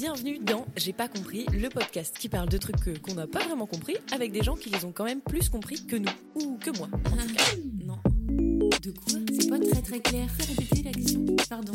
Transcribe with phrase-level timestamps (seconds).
[0.00, 3.40] Bienvenue dans J'ai pas compris, le podcast qui parle de trucs que- qu'on n'a pas
[3.40, 6.56] vraiment compris avec des gens qui les ont quand même plus compris que nous, ou
[6.56, 6.86] que moi.
[6.92, 7.56] en tout cas.
[7.84, 7.98] Non.
[8.80, 9.18] De quoi?
[9.36, 10.28] C'est pas très très clair.
[10.38, 11.26] Répéter la question.
[11.48, 11.72] Pardon.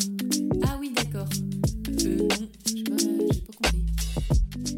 [0.66, 1.28] Ah oui, d'accord.
[2.06, 3.86] Euh, non, j'ai pas, j'ai pas compris.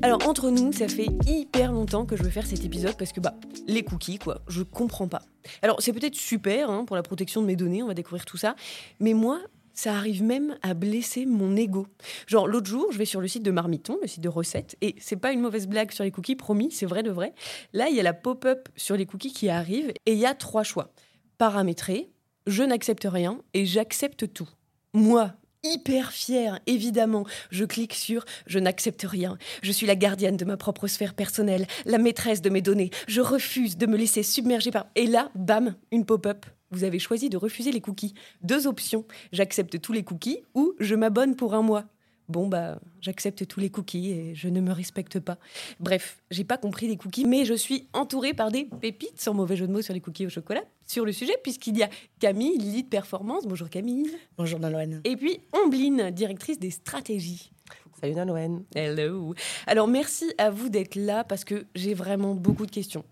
[0.01, 3.19] Alors entre nous, ça fait hyper longtemps que je veux faire cet épisode parce que
[3.19, 3.35] bah
[3.67, 5.21] les cookies quoi, je comprends pas.
[5.61, 8.37] Alors c'est peut-être super hein, pour la protection de mes données, on va découvrir tout
[8.37, 8.55] ça,
[8.99, 9.39] mais moi
[9.75, 11.85] ça arrive même à blesser mon ego.
[12.25, 14.95] Genre l'autre jour, je vais sur le site de Marmiton, le site de recettes, et
[14.99, 17.33] c'est pas une mauvaise blague sur les cookies, promis, c'est vrai de vrai.
[17.73, 20.33] Là, il y a la pop-up sur les cookies qui arrive et il y a
[20.33, 20.91] trois choix.
[21.37, 22.09] Paramétrer,
[22.47, 24.49] je n'accepte rien et j'accepte tout.
[24.93, 25.33] Moi,
[25.63, 29.37] hyper fière, évidemment, je clique sur je n'accepte rien.
[29.61, 32.91] Je suis la gardienne de ma propre sphère personnelle, la maîtresse de mes données.
[33.07, 34.87] Je refuse de me laisser submerger par.
[34.95, 36.45] Et là, bam, une pop-up.
[36.75, 38.13] Vous avez choisi de refuser les cookies.
[38.41, 39.05] Deux options.
[39.31, 41.85] J'accepte tous les cookies ou je m'abonne pour un mois.
[42.27, 45.37] Bon, bah, j'accepte tous les cookies et je ne me respecte pas.
[45.79, 49.55] Bref, j'ai pas compris les cookies, mais je suis entourée par des pépites, sans mauvais
[49.55, 52.57] jeu de mots sur les cookies au chocolat, sur le sujet, puisqu'il y a Camille,
[52.57, 53.45] lead performance.
[53.47, 54.11] Bonjour Camille.
[54.37, 54.99] Bonjour Naloane.
[55.05, 57.51] Et puis Ombline, directrice des stratégies.
[58.01, 58.65] Salut Naloane.
[58.75, 59.33] Hello.
[59.65, 63.05] Alors merci à vous d'être là parce que j'ai vraiment beaucoup de questions.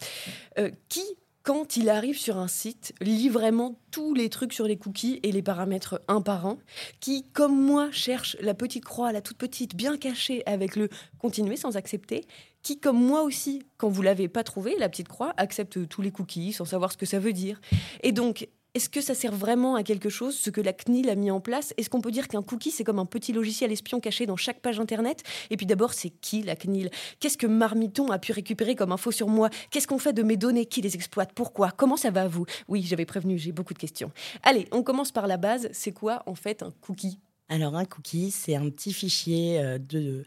[0.59, 1.03] Euh, qui,
[1.43, 5.31] quand il arrive sur un site, lit vraiment tous les trucs sur les cookies et
[5.33, 6.57] les paramètres un par un
[7.01, 10.87] Qui, comme moi, cherche la petite croix, la toute petite, bien cachée avec le
[11.19, 12.25] continuer sans accepter
[12.61, 16.11] Qui, comme moi aussi, quand vous l'avez pas trouvé, la petite croix, accepte tous les
[16.11, 17.59] cookies sans savoir ce que ça veut dire.
[18.03, 21.15] Et donc, est-ce que ça sert vraiment à quelque chose, ce que la CNIL a
[21.15, 21.73] mis en place?
[21.77, 24.61] Est-ce qu'on peut dire qu'un cookie, c'est comme un petit logiciel espion caché dans chaque
[24.61, 25.21] page Internet?
[25.51, 29.11] Et puis d'abord, c'est qui la CNIL Qu'est-ce que Marmiton a pu récupérer comme info
[29.11, 29.49] sur moi?
[29.69, 30.65] Qu'est-ce qu'on fait de mes données?
[30.65, 31.33] Qui les exploite?
[31.35, 31.69] Pourquoi?
[31.69, 32.45] Comment ça va à vous?
[32.67, 34.11] Oui, j'avais prévenu, j'ai beaucoup de questions.
[34.41, 35.69] Allez, on commence par la base.
[35.71, 37.19] C'est quoi en fait un cookie?
[37.49, 40.25] Alors un cookie, c'est un petit fichier euh, de,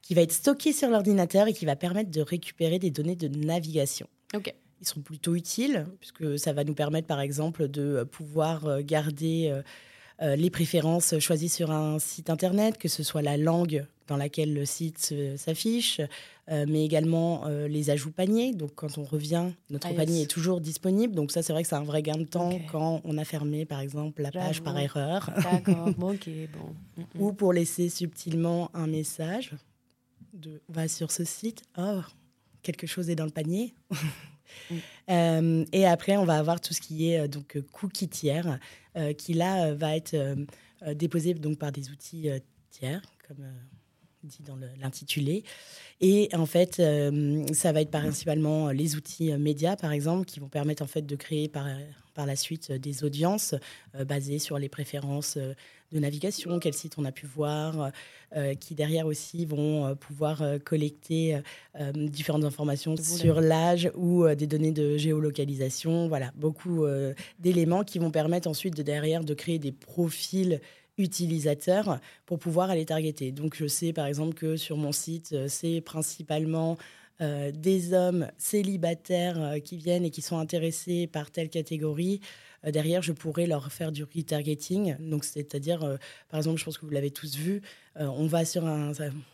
[0.00, 3.28] qui va être stocké sur l'ordinateur et qui va permettre de récupérer des données de
[3.28, 4.06] navigation.
[4.34, 4.54] Ok.
[4.84, 9.48] Ils sont plutôt utiles puisque ça va nous permettre par exemple de pouvoir euh, garder
[9.50, 9.62] euh,
[10.22, 14.52] euh, les préférences choisies sur un site internet, que ce soit la langue dans laquelle
[14.52, 16.00] le site s'affiche,
[16.50, 18.52] euh, mais également euh, les ajouts paniers.
[18.52, 19.96] Donc quand on revient, notre Ah, yes.
[19.98, 21.14] panier est toujours disponible.
[21.14, 23.64] Donc ça, c'est vrai que c'est un vrai gain de temps quand on a fermé
[23.64, 25.30] par exemple la page par erreur.
[25.42, 25.88] D'accord.
[25.98, 26.74] ok, bon.
[26.96, 27.20] Mm, mm.
[27.20, 29.52] ou pour laisser subtilement un message
[30.34, 32.00] de va sur ce site, oh,
[32.62, 33.74] quelque chose est dans le panier.
[34.70, 34.74] Mm.
[35.10, 38.58] Euh, et après, on va avoir tout ce qui est euh, donc euh, cookie tiers,
[38.96, 40.34] euh, qui là va être euh,
[40.94, 42.28] déposé donc par des outils
[42.70, 43.44] tiers, comme
[44.22, 45.44] dit dans l'intitulé.
[46.00, 46.82] Et en fait,
[47.52, 51.16] ça va être principalement les outils médias, par exemple, qui vont permettre en fait de
[51.16, 51.66] créer par,
[52.14, 53.54] par la suite euh, des audiences
[53.94, 55.54] euh, basées sur les préférences euh,
[55.92, 57.92] de navigation, quel site on a pu voir,
[58.36, 61.40] euh, qui derrière aussi vont euh, pouvoir euh, collecter
[61.94, 66.08] différentes informations sur l'âge ou des données de géolocalisation.
[66.08, 66.84] Voilà, beaucoup
[67.38, 70.60] d'éléments qui vont permettre ensuite de derrière de créer des profils
[70.98, 73.32] utilisateurs pour pouvoir aller targeter.
[73.32, 76.76] Donc je sais par exemple que sur mon site, c'est principalement
[77.20, 82.20] euh, des hommes célibataires euh, qui viennent et qui sont intéressés par telle catégorie.
[82.64, 84.96] Euh, derrière, je pourrais leur faire du retargeting.
[84.98, 85.98] Donc, c'est-à-dire,
[86.28, 87.62] par exemple, je pense que vous l'avez tous vu,
[87.96, 88.92] on va sur un,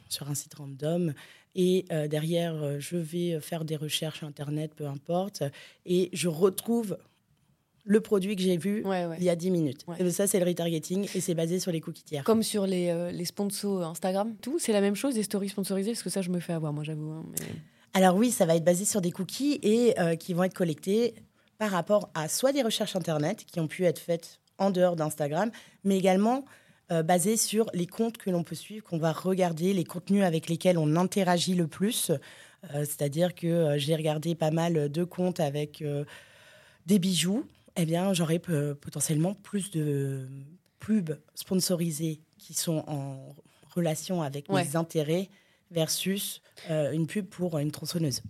[0.09, 1.15] sur un site random
[1.55, 5.43] et derrière, je vais faire des recherches Internet, peu importe,
[5.87, 6.99] et je retrouve
[7.85, 9.17] le produit que j'ai vu Ouais, ouais.
[9.19, 9.81] il y a 10 minutes.
[9.89, 9.97] Ouais.
[9.99, 12.25] Et ça, c'est le retargeting et c'est basé sur les cookies tiers.
[12.25, 15.93] Comme sur les, euh, les sponsors Instagram, tout, c'est la même chose, des stories sponsorisées,
[15.93, 17.11] parce que ça, je me fais avoir, moi, j'avoue.
[17.11, 17.47] hein, mais-
[17.95, 21.15] Alors oui, ça va être basé sur des cookies et euh, qui vont être collectés
[21.59, 25.51] par rapport à soit des recherches Internet qui ont pu être faites en dehors d'Instagram,
[25.85, 26.45] mais également
[26.93, 30.49] euh, basées sur les comptes que l'on peut suivre, qu'on va regarder, les contenus avec
[30.49, 32.11] lesquels on interagit le plus.
[32.11, 35.83] Euh, C'est-à-dire que euh, j'ai regardé pas mal de comptes avec
[36.87, 37.45] des bijoux.
[37.77, 40.29] Eh bien, j'aurai potentiellement plus de
[40.79, 43.35] pubs sponsorisées qui sont en
[43.75, 44.65] relation avec Ouais.
[44.65, 45.29] mes intérêts
[45.71, 48.23] versus euh, une pub pour une tronçonneuse.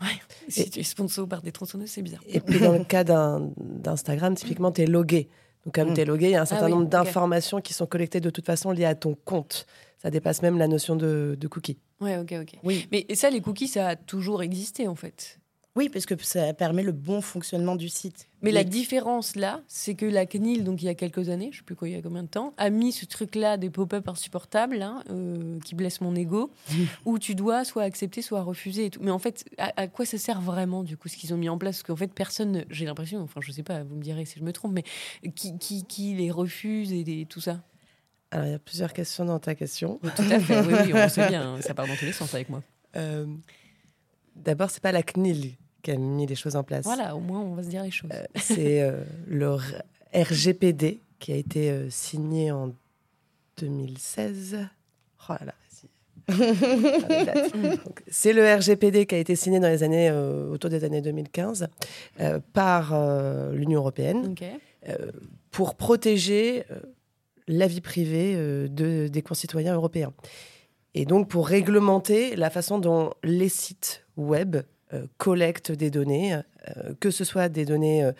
[0.00, 0.08] Ouais.
[0.48, 2.22] Si tu es sponsor par des tronçonneuses, c'est bizarre.
[2.28, 5.28] Et puis dans le cas d'Instagram, typiquement, tu es logué.
[5.64, 5.94] Donc comme Mm.
[5.94, 8.30] tu es logué, il y a un certain oui, nombre d'informations qui sont collectées de
[8.30, 9.66] toute façon liées à ton compte.
[9.98, 11.78] Ça dépasse même la notion de, de cookie.
[12.00, 12.58] Ouais, ok, ok.
[12.62, 12.86] Oui.
[12.92, 15.40] Mais ça, les cookies, ça a toujours existé, en fait.
[15.76, 18.28] Oui, parce que ça permet le bon fonctionnement du site.
[18.42, 21.58] Mais la différence là, c'est que la CNIL, donc il y a quelques années, je
[21.58, 24.08] sais plus quoi, il y a combien de temps, a mis ce truc-là des pop-up
[24.08, 26.50] insupportables hein, euh, qui blessent mon ego,
[27.04, 29.00] où tu dois soit accepter, soit refuser et tout.
[29.02, 31.48] Mais en fait, à, à quoi ça sert vraiment du coup ce qu'ils ont mis
[31.48, 31.76] en place?
[31.76, 34.38] Parce qu'en fait, personne, ne- j'ai l'impression, enfin je sais pas, vous me direz si
[34.38, 34.84] je me trompe, mais
[35.34, 37.62] qui, qui, qui les refuse et des- tout ça?
[38.30, 39.98] Alors, il y a plusieurs questions dans ta question.
[40.16, 42.32] Tout à fait, oui, oui, on sait bien, hein, ça part dans tous les sens
[42.34, 42.62] avec moi.
[42.96, 43.26] Euh,
[44.34, 45.56] D'abord, c'est pas la CNIL
[45.86, 46.84] qui a mis les choses en place.
[46.84, 48.10] Voilà, au moins on va se dire les choses.
[48.12, 49.56] Euh, c'est euh, le
[50.12, 52.74] RGPD qui a été euh, signé en
[53.58, 54.66] 2016.
[55.28, 55.54] Oh là.
[56.28, 61.00] Donc, C'est le RGPD qui a été signé dans les années, euh, autour des années
[61.00, 61.68] 2015
[62.18, 64.34] euh, par euh, l'Union européenne
[65.52, 66.64] pour protéger
[67.46, 68.34] la vie privée
[68.68, 70.12] de, des concitoyens européens.
[70.94, 74.56] Et donc pour réglementer la façon dont les sites web
[74.92, 78.12] euh, collectent des données, euh, que ce soit des données, euh,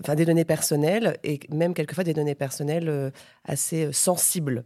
[0.00, 3.12] enfin des données personnelles et même quelquefois des données personnelles
[3.44, 4.64] assez sensibles.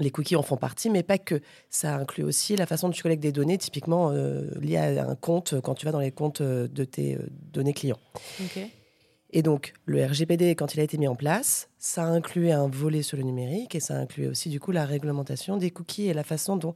[0.00, 1.40] Les cookies en font partie, mais pas que.
[1.70, 5.14] Ça inclut aussi la façon dont tu collectes des données, typiquement euh, liées à un
[5.14, 7.18] compte quand tu vas dans les comptes de tes
[7.52, 8.00] données clients.
[9.30, 13.02] Et donc, le RGPD, quand il a été mis en place, ça incluait un volet
[13.02, 16.24] sur le numérique et ça incluait aussi, du coup, la réglementation des cookies et la
[16.24, 16.74] façon dont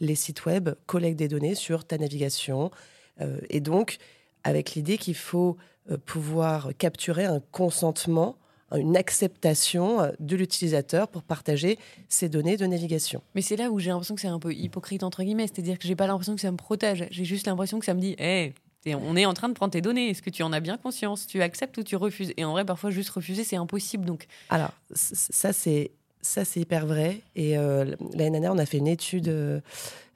[0.00, 2.70] les sites web collectent des données sur ta navigation.
[3.20, 3.98] Euh, et donc,
[4.42, 5.56] avec l'idée qu'il faut
[5.90, 8.36] euh, pouvoir capturer un consentement,
[8.72, 11.78] une acceptation euh, de l'utilisateur pour partager
[12.08, 13.22] ces données de navigation.
[13.34, 15.86] Mais c'est là où j'ai l'impression que c'est un peu hypocrite entre guillemets, c'est-à-dire que
[15.86, 18.54] j'ai pas l'impression que ça me protège, j'ai juste l'impression que ça me dit, hé,
[18.92, 21.26] on est en train de prendre tes données, est-ce que tu en as bien conscience?
[21.26, 22.32] Tu acceptes ou tu refuses?
[22.36, 24.04] Et en vrai, parfois, juste refuser, c'est impossible.
[24.04, 25.92] Donc, Alors, ça, c'est.
[26.24, 27.20] Ça, c'est hyper vrai.
[27.36, 27.84] Et euh,
[28.14, 29.60] l'année dernière, on a fait une étude euh,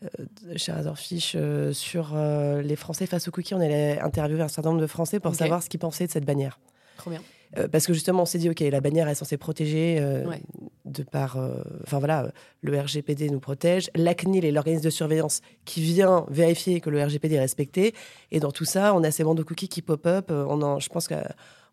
[0.02, 0.08] euh,
[0.56, 3.55] chez Razorfish euh, sur euh, les Français face aux cookies.
[3.55, 6.25] On allait interviewer un certain nombre de Français pour savoir ce qu'ils pensaient de cette
[6.25, 6.58] bannière.
[6.96, 7.20] trop bien.
[7.58, 10.40] Euh, parce que justement, on s'est dit, OK, la bannière est censée protéger euh, Ouais.
[10.84, 11.37] de par.
[11.38, 12.31] euh, Enfin voilà, euh,
[12.62, 13.90] le RGPD nous protège.
[13.94, 17.94] La CNIL est l'organisme de surveillance qui vient vérifier que le RGPD est respecté.
[18.32, 20.31] Et dans tout ça, on a ces bandes de cookies qui pop-up.
[20.31, 21.08] Euh, je pense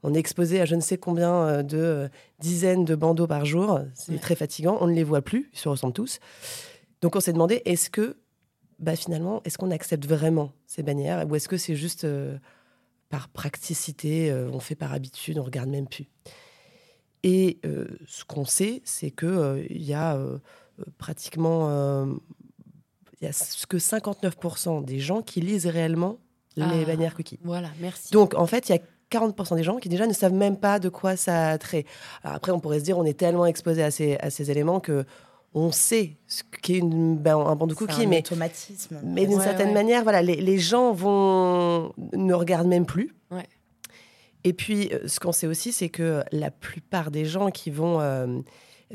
[0.01, 2.07] qu'on est exposé à je ne sais combien euh, de euh,
[2.39, 3.79] dizaines de bandeaux par jour.
[3.93, 4.17] C'est Ouais.
[4.19, 4.77] très fatigant.
[4.81, 5.49] On ne les voit plus.
[5.53, 6.19] Ils se ressemblent tous.
[7.01, 8.17] Donc on s'est demandé, est-ce que,
[8.79, 12.37] bah, finalement, est-ce qu'on accepte vraiment ces bannières ou est-ce que c'est juste euh,
[13.09, 16.07] par praticité, euh, on fait par habitude, on regarde même plus?
[17.23, 20.19] Et euh, ce qu'on sait, c'est que il y a
[20.97, 22.05] pratiquement
[23.21, 26.19] il y a ce que 59% des gens qui lisent réellement
[26.57, 26.85] les Ah.
[26.85, 27.39] bannières cookies.
[27.43, 28.11] Voilà, merci.
[28.11, 28.81] Donc, en fait, il y a
[29.11, 31.85] 40% des gens qui déjà ne savent même pas de quoi ça a trait.
[32.23, 34.79] Alors après, on pourrait se dire, on est tellement exposé à ces, à ces éléments
[34.79, 35.05] que
[35.53, 38.99] on sait ce qu'est une, ben, un banc de C'est cookies, un mais, automatisme.
[39.05, 39.73] mais d'une Ouais, certaine ouais.
[39.73, 43.15] manière, voilà, les, les gens vont ne regardent même plus.
[43.31, 43.47] Ouais.
[44.43, 48.01] Et puis, euh, ce qu'on sait aussi, c'est que la plupart des gens qui vont,
[48.01, 48.27] euh,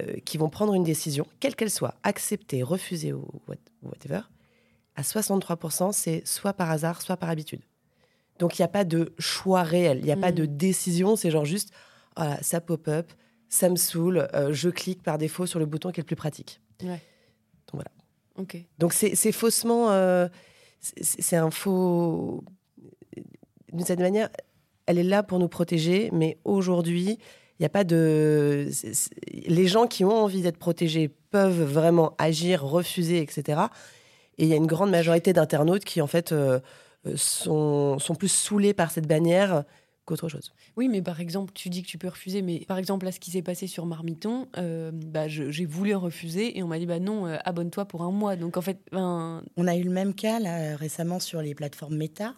[0.01, 4.21] euh, qui vont prendre une décision, quelle qu'elle soit, accepter, refuser ou what- ou whatever,
[4.97, 7.63] à 63%, c'est soit par hasard, soit par habitude.
[8.41, 10.35] Donc, il n'y a pas de choix réel, il n'y a pas Mm.
[10.35, 11.71] de décision, c'est genre juste,
[12.17, 13.13] voilà, ça pop-up,
[13.49, 16.17] ça me saoule, euh, je clique par défaut sur le bouton qui est le plus
[16.17, 16.61] pratique.
[18.37, 18.57] Ok.
[18.79, 19.91] Donc, c'est c'est faussement.
[19.91, 20.27] euh,
[20.81, 22.43] c'est un faux.
[23.73, 24.31] D'une certaine manière,
[24.87, 27.19] elle est là pour nous protéger, mais aujourd'hui,
[27.59, 28.69] il n'y a pas de.
[29.47, 33.61] Les gens qui ont envie d'être protégés peuvent vraiment agir, refuser, etc.
[34.39, 36.61] Et il y a une grande majorité d'internautes qui, en fait, euh,
[37.17, 39.65] sont, sont plus saoulés par cette bannière
[40.05, 40.53] qu'autre chose.
[40.77, 43.21] Oui, mais par exemple, tu dis que tu peux refuser, mais par exemple, là, ce
[43.21, 46.87] qui s'est passé sur Marmiton, euh, bah, je- j'ai voulu refuser et on m'a dit,
[46.87, 48.37] bah non, euh, abonne-toi pour un mois.
[48.37, 51.97] Donc en fait, ben, On a eu le même cas là, récemment sur les plateformes
[51.97, 52.35] Meta.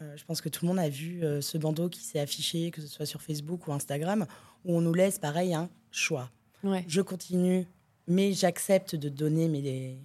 [0.00, 2.70] Euh, je pense que tout le monde a vu euh, ce bandeau qui s'est affiché,
[2.72, 4.26] que ce soit sur Facebook ou Instagram,
[4.64, 6.28] où on nous laisse pareil un choix.
[6.64, 6.84] ouais.
[6.88, 7.66] Je continue,
[8.08, 9.98] mais j'accepte de donner mes,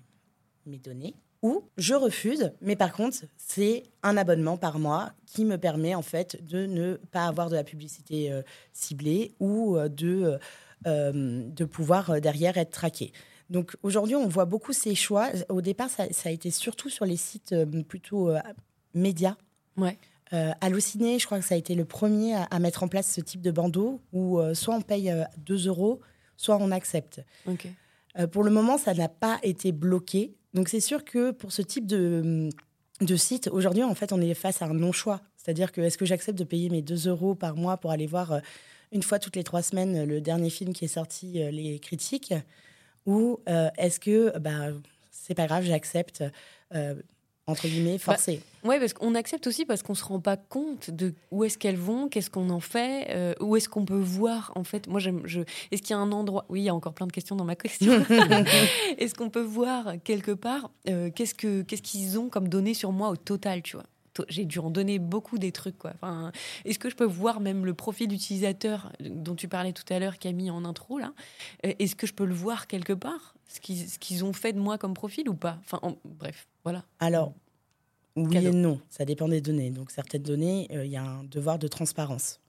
[0.68, 1.16] mes données.
[1.44, 6.02] Ou je refuse, mais par contre, c'est un abonnement par mois qui me permet en
[6.02, 8.42] fait de ne pas avoir de la publicité euh,
[8.74, 10.40] ciblée ou euh, de,
[10.88, 13.12] euh, de pouvoir derrière être traqué.
[13.52, 15.30] Donc aujourd'hui, on voit beaucoup ces choix.
[15.50, 17.56] Au départ, ça, ça a été surtout sur les sites
[17.88, 18.32] plutôt
[18.94, 19.38] médias.
[19.78, 19.98] Ouais.
[20.60, 23.22] Allociné, je crois que ça a été le premier à, à mettre en place ce
[23.22, 26.02] type de bandeau où soit on paye euh, 2 euros,
[26.36, 27.22] soit on accepte.
[27.48, 27.68] Ok.
[28.20, 30.34] Euh, pour le moment, ça n'a pas été bloqué.
[30.58, 32.50] Donc c'est sûr que pour ce type de,
[33.02, 35.22] de site, aujourd'hui, en fait, on est face à un non-choix.
[35.36, 38.32] C'est-à-dire que est-ce que j'accepte de payer mes 2 euros par mois pour aller voir
[38.32, 38.40] euh,
[38.92, 41.78] une fois toutes les trois semaines euh, le dernier film qui est sorti, euh, Les
[41.78, 42.34] Critiques?
[43.06, 44.70] Ou euh, est-ce que bah,
[45.12, 46.24] c'est pas grave, j'accepte,
[46.74, 46.96] euh,
[47.46, 51.14] entre guillemets, forcé Ouais, parce qu'on accepte aussi parce qu'on se rend pas compte de
[51.32, 54.64] où est-ce qu'elles vont, qu'est-ce qu'on en fait, euh, où est-ce qu'on peut voir en
[54.64, 54.88] fait.
[54.88, 55.22] Moi, j'aime.
[55.26, 55.42] Je...
[55.72, 57.46] Est-ce qu'il y a un endroit Oui, il y a encore plein de questions dans
[57.46, 57.94] ma question.
[58.98, 62.92] est-ce qu'on peut voir quelque part euh, qu'est-ce que qu'est-ce qu'ils ont comme données sur
[62.92, 63.86] moi au total, tu vois?
[64.30, 65.78] J'ai dû en donner beaucoup des trucs.
[65.78, 65.92] Quoi.
[66.02, 66.32] Enfin,
[66.66, 70.18] Est-ce que je peux voir même le profil d'utilisateur dont tu parlais tout à l'heure,
[70.18, 71.14] Camille, en intro là?
[71.68, 74.54] Euh, Est-ce que je peux le voir quelque part Ce qu'ils ce qu'ils ont fait
[74.54, 75.60] de moi comme profil ou pas?
[75.64, 76.84] Enfin, en- bref, voilà.
[77.00, 77.34] Alors,
[78.18, 78.50] oui Cadeau.
[78.50, 79.70] et non, ça dépend des données.
[79.70, 82.40] Donc, certaines données, euh, il y a un devoir de transparence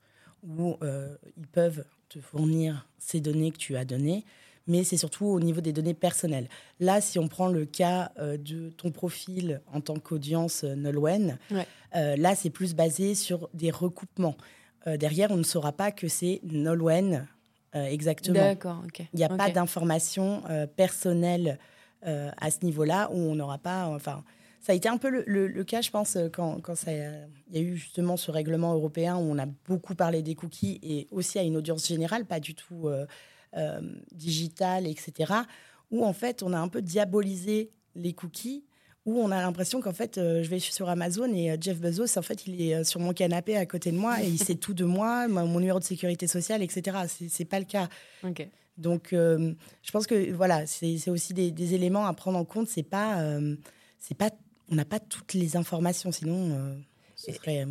[0.47, 4.25] où euh, ils peuvent te fournir ces données que tu as données,
[4.67, 6.49] mais c'est surtout au niveau des données personnelles.
[6.81, 11.67] Là, si on prend le cas euh, de ton profil en tant qu'audience Nolwenn, Ouais.
[11.97, 14.37] euh, là, c'est plus basé sur des recoupements.
[14.87, 17.27] Euh, derrière, on ne saura pas que c'est Nolwenn
[17.75, 18.35] exactement.
[18.35, 19.01] D'accord, ok.
[19.13, 19.37] Il n'y a pas
[20.67, 21.59] personnelles
[22.07, 23.87] euh, à ce niveau-là où on n'aura pas.
[23.89, 24.25] Enfin,
[24.69, 26.93] ça a été un peu le, le- le cas, je pense, euh, quand, quand ça,
[26.93, 30.79] il y a eu justement ce règlement européen où on a beaucoup parlé des cookies
[30.83, 33.07] et aussi à une audience générale, pas du tout euh,
[33.57, 33.81] euh,
[34.13, 35.33] digitale, etc.
[35.91, 38.63] Où en fait, on a un peu diabolisé les cookies.
[39.07, 42.19] Où on a l'impression qu'en fait, euh, je vais sur Amazon et euh, Jeff Bezos,
[42.19, 44.57] en fait, il est euh, sur mon canapé à côté de moi et il sait
[44.57, 46.95] tout de moi, mon numéro de sécurité sociale, etc.
[47.09, 47.89] C'est- pas le cas.
[48.77, 52.69] Donc, je pense que voilà, c'est aussi des, des éléments à prendre en compte.
[52.69, 53.17] C'est pas,
[53.99, 54.31] c'est pas,
[54.71, 56.75] on n'a pas toutes les informations, sinon euh,
[57.17, 57.67] ce serait euh,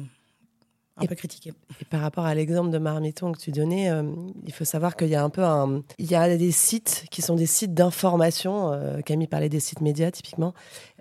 [0.97, 1.53] un Et- peu critiqué.
[1.81, 4.03] Et par rapport à l'exemple de Marmiton que tu donnais, euh,
[4.45, 7.21] il faut savoir qu'il y a un peu un, il y a des sites qui
[7.21, 8.71] sont des sites d'information.
[8.73, 10.53] euh, Camille parlait des sites médias typiquement,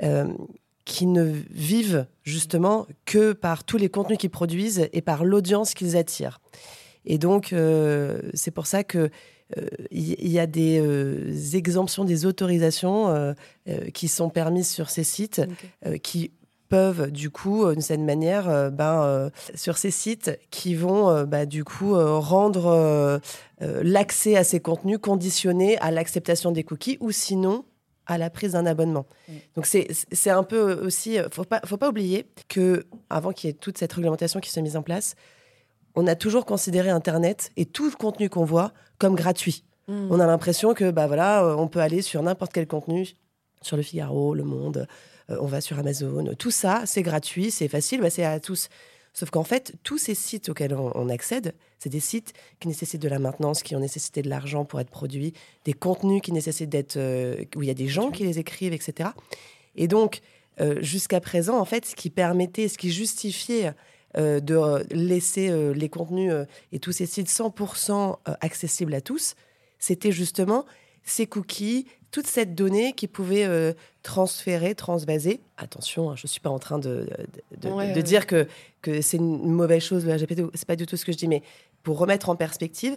[0.02, 0.26] euh,
[0.84, 5.96] qui ne vivent justement que par tous les contenus qu'ils produisent et par l'audience qu'ils
[5.96, 6.40] attirent.
[7.04, 7.52] Et donc
[8.34, 9.10] c'est pour ça que
[9.90, 13.32] il il y a des euh, exemptions, des autorisations euh,
[13.68, 15.42] euh, qui sont permises sur ces sites
[15.86, 16.32] euh, qui
[16.68, 21.10] peuvent du coup euh, d'une certaine manière euh, ben, euh, sur ces sites qui vont
[21.10, 23.18] euh, bah, du coup euh, rendre euh,
[23.62, 27.64] euh, l'accès à ces contenus conditionné à l'acceptation des cookies ou sinon
[28.06, 29.06] à la prise d'un abonnement.
[29.28, 29.32] Mm.
[29.56, 33.50] Donc c'est un peu aussi euh, faut pas faut pas oublier que avant qu'il y
[33.50, 35.14] ait toute cette réglementation qui soit mise en place,
[35.96, 39.64] on a toujours considéré internet et tout le contenu qu'on voit comme gratuit.
[39.88, 40.08] Hmm.
[40.10, 43.16] On a l'impression que bah voilà, euh, on peut aller sur n'importe quel contenu,
[43.62, 44.86] sur le Figaro, Le Monde,
[45.30, 48.68] euh, on va sur Amazon, tout ça, c'est gratuit, c'est facile, bah, c'est à tous.
[49.12, 53.00] Sauf qu'en fait, tous ces sites auxquels on, on accède, c'est des sites qui nécessitent
[53.00, 55.32] de la maintenance, qui ont nécessité de l'argent pour être produits,
[55.64, 58.74] des contenus qui nécessitent d'être euh, où il y a des gens qui les écrivent,
[58.74, 59.10] etc.
[59.74, 60.20] Et donc,
[60.60, 63.72] euh, jusqu'à présent, en fait, ce qui permettait, ce qui justifiait
[64.16, 68.94] euh, de euh, laisser euh, les contenus euh, et tous ces sites 100% euh, accessibles
[68.94, 69.34] à tous,
[69.78, 70.64] c'était justement
[71.04, 73.46] ces cookies, toute cette donnée qui pouvait
[74.02, 75.40] transférer, transvaser.
[75.56, 77.06] Attention, hein, je ne suis pas en train de,
[77.52, 78.02] de- de- Ouais, de ouais.
[78.02, 78.48] dire que,
[78.82, 81.28] que c'est une mauvaise chose le RGPD, c'est pas du tout ce que je dis,
[81.28, 81.42] mais
[81.82, 82.96] pour remettre en perspective.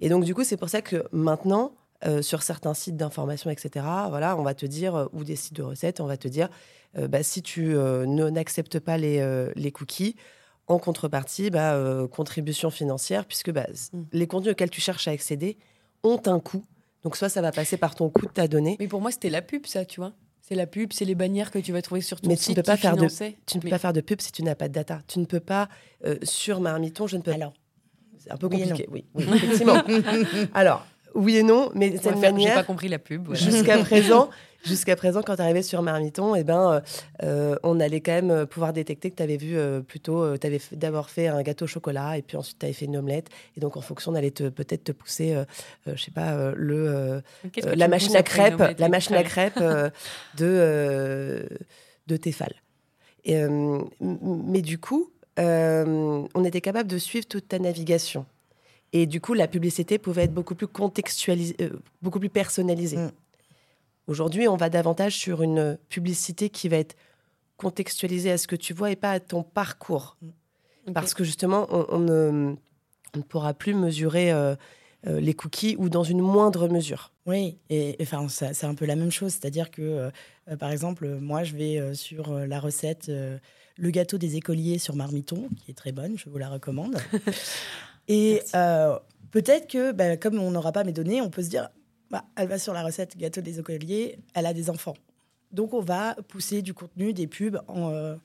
[0.00, 1.72] Et donc, du coup, c'est pour ça que maintenant,
[2.06, 5.54] euh, sur certains sites d'information, etc., voilà, on va te dire, euh, ou des sites
[5.54, 6.48] de recettes, on va te dire,
[6.96, 10.14] euh, bah, si tu n'acceptes pas les, les cookies,
[10.68, 14.02] en contrepartie, bah, euh, contribution financière, puisque bah, s- Mm.
[14.12, 15.56] les contenus auxquels tu cherches à accéder
[16.04, 16.64] ont un coût.
[17.02, 19.30] Donc, soit ça va passer par ton coût de ta donnée, Mais pour moi, c'était
[19.30, 20.12] la pub, ça, tu vois.
[20.42, 22.44] C'est la pub, c'est les bannières que tu vas trouver sur ton Mais tu ne
[22.44, 22.56] site.
[22.56, 24.54] peux pas faire de- tu ne peux Mais- pas faire de pub si tu n'as
[24.54, 25.00] pas de data.
[25.06, 25.68] Tu ne peux pas,
[26.06, 27.52] euh, sur Marmiton, je ne peux Alors,
[28.18, 29.76] C'est un peu compliqué, oui, oui, effectivement.
[30.54, 30.84] Alors,
[31.14, 33.26] oui et non, mais cette faire- J'ai manière, pas compris la pub.
[33.26, 33.40] voilà.
[33.40, 34.28] jusqu'à présent,
[34.64, 36.80] jusqu'à présent, quand tu arrivais sur Marmiton, eh ben, euh,
[37.22, 40.46] euh, on allait quand même euh, pouvoir détecter que tu avais vu euh, plutôt, tu
[40.46, 43.28] avais d'abord fait un gâteau au chocolat et puis ensuite tu avais fait une omelette.
[43.56, 45.44] Et donc, en fonction, on allait te- peut-être te pousser, euh,
[45.86, 47.20] euh, je sais pas, euh, le, euh,
[47.64, 49.58] euh, la machine à crêpes, la machine à crêpes?
[49.60, 49.90] euh,
[50.36, 51.46] de, euh,
[52.06, 52.52] de Tefal.
[53.24, 58.26] Et, euh, mais du coup, euh, on était capable de suivre toute ta navigation.
[58.92, 62.96] Et du coup, la publicité pouvait être beaucoup plus contextualisée, euh, beaucoup plus personnalisée.
[62.96, 63.10] Mm.
[64.08, 66.96] Aujourd'hui, on va davantage sur une publicité qui va être
[67.58, 70.16] contextualisée à ce que tu vois et pas à ton parcours.
[70.94, 72.54] Parce que justement, on, on ne,
[73.14, 74.56] on ne pourra plus mesurer euh,
[75.06, 77.12] euh, les cookies ou dans une moindre mesure.
[77.26, 79.32] Oui, et et, enfin, ça- c'est un peu la même chose.
[79.32, 79.82] C'est-à-dire que,
[80.48, 83.08] euh, par exemple, moi, je vais sur la recette
[83.80, 86.96] Le gâteau des écoliers sur Marmiton, qui est très bonne, je vous la recommande.
[88.08, 88.40] et
[89.30, 91.68] peut-être que, bah, comme on n'aura pas mes données, on peut se dire
[92.10, 94.94] bah, elle va sur la recette gâteau des écoliers, elle a des enfants.
[95.52, 97.90] Donc, on va pousser du contenu, des pubs en.
[97.92, 98.16] euh,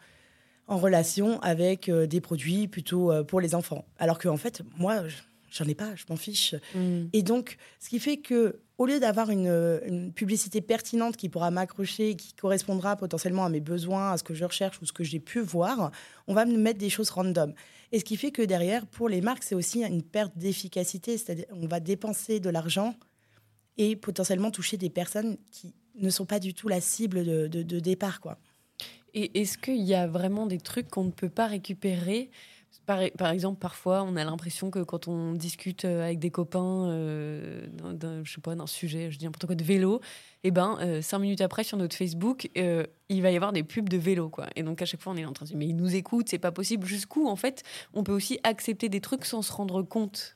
[0.67, 3.83] en relation avec euh, des produits plutôt euh, pour les enfants.
[3.99, 5.17] Alors qu'en fait, moi, je-
[5.51, 6.55] j'en ai pas, je m'en fiche.
[6.73, 7.07] Hmm.
[7.11, 11.51] Et donc, ce qui fait que, au lieu d'avoir une, une publicité pertinente qui pourra
[11.51, 15.03] m'accrocher, qui correspondra potentiellement à mes besoins, à ce que je recherche ou ce que
[15.03, 15.91] j'ai pu voir,
[16.27, 17.53] on va me mettre des choses random.
[17.91, 21.17] Et ce qui fait que derrière, pour les marques, c'est aussi une perte d'efficacité.
[21.17, 22.95] C'est-à-dire, on va dépenser de l'argent
[23.77, 28.19] et potentiellement toucher des personnes qui ne sont pas du tout la cible de, départ,
[28.19, 28.37] quoi.
[29.13, 32.31] Et est-ce qu'il y a vraiment des trucs qu'on ne peut pas récupérer?
[32.85, 37.67] Par, exemple, parfois, on a l'impression que quand on discute euh, avec des copains, euh,
[38.23, 40.01] je sais pas, d'un sujet, je dis n'importe quoi, de vélo,
[40.43, 43.87] eh ben, euh, cinq minutes après, sur notre Facebook, il va y avoir des pubs
[43.87, 44.47] de vélo, quoi.
[44.55, 46.27] Et donc, à chaque fois, on est en train de dire, mais ils nous écoutent,
[46.27, 46.85] c'est pas possible.
[46.85, 47.63] Jusqu'où, en fait,
[47.93, 50.35] on peut aussi accepter des trucs sans se rendre compte?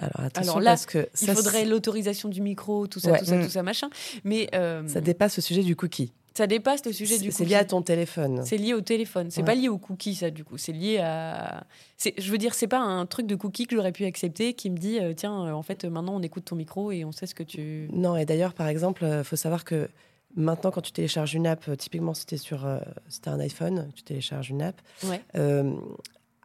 [0.00, 3.18] Alors, attention, Alors là, parce que il ça, faudrait l'autorisation du micro, tout ça, Ouais.
[3.20, 3.44] tout ça, Mm.
[3.44, 3.88] tout ça, machin.
[4.24, 6.12] Mais euh, ça dépasse le sujet du cookie.
[6.34, 7.50] ça dépasse le sujet du C'est c'est cookie.
[7.50, 8.42] lié à ton téléphone.
[8.46, 9.30] C'est lié au téléphone.
[9.30, 9.46] C'est Ouais.
[9.46, 10.56] pas lié au cookie, ça, du coup.
[10.56, 11.64] C'est lié à.
[12.16, 14.78] Je veux dire, c'est pas un truc de cookie que j'aurais pu accepter qui me
[14.78, 17.34] dit euh, tiens, euh, en fait, maintenant, on écoute ton micro et on sait ce
[17.34, 17.88] que tu.
[17.92, 19.90] Non, et d'ailleurs, par exemple, il faut savoir que
[20.36, 22.78] maintenant, quand tu télécharges une app, typiquement si tu sur euh,
[23.08, 25.20] si un iPhone, tu télécharges une app, Ouais.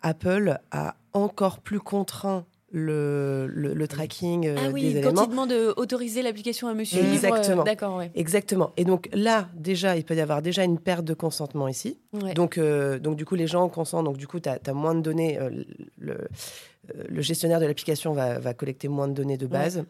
[0.02, 2.46] Apple a encore plus contraint
[2.78, 5.24] le, le, le tracking euh, ah oui, des quand éléments.
[5.24, 7.10] il demande d'autoriser l'application à suivre.
[7.14, 7.62] Exactement.
[7.62, 8.12] euh, D'accord, ouais.
[8.16, 8.72] Exactement.
[8.76, 12.02] Et donc là, déjà, il peut y avoir déjà une perte de consentement ici.
[12.12, 12.34] Ouais.
[12.34, 14.04] Donc, euh, donc, du coup, les gens consentent.
[14.04, 15.40] Donc, du coup, tu as, moins de données.
[15.40, 15.64] euh,
[15.98, 19.86] le, euh, le gestionnaire de l'application va, va collecter moins de données de base.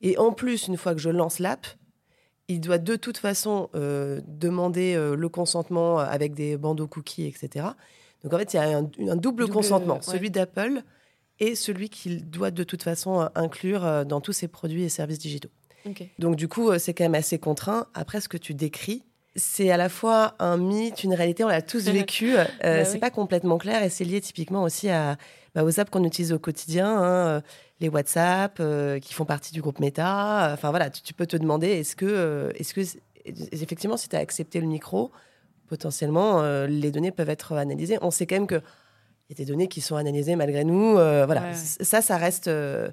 [0.00, 1.66] Et en plus, une fois que je lance l'app,
[2.46, 7.66] il doit de toute façon euh, demander euh, le consentement avec des bandeaux cookies, etc.
[8.22, 10.02] Donc, en fait, il y a un, un double, Double, consentement, ouais.
[10.02, 10.82] celui d'Apple
[11.40, 14.88] et celui qu'il doit de toute façon euh, inclure euh, dans tous ses produits et
[14.88, 15.50] services digitaux.
[16.18, 17.86] Donc du coup, euh, c'est quand même assez contraint.
[17.94, 19.04] Après, ce que tu décris,
[19.36, 22.36] c'est à la fois un mythe, une réalité, on l'a tous vécu.
[22.36, 22.98] Euh, Bah c'est oui.
[22.98, 25.16] pas complètement clair et c'est lié typiquement aussi à,
[25.54, 27.42] bah, aux apps qu'on utilise au quotidien, hein,
[27.80, 30.50] les WhatsApp euh, qui font partie du groupe Meta.
[30.52, 32.80] Enfin voilà, tu, tu peux te demander est-ce que, euh, est-ce que
[33.52, 35.10] effectivement, si tu as accepté le micro,
[35.68, 37.98] potentiellement les données peuvent être analysées.
[38.02, 38.60] On sait quand même que
[39.30, 40.96] y a des données qui sont analysées malgré nous.
[40.98, 42.90] euh, voilà, Ouais, ça, ça reste, euh,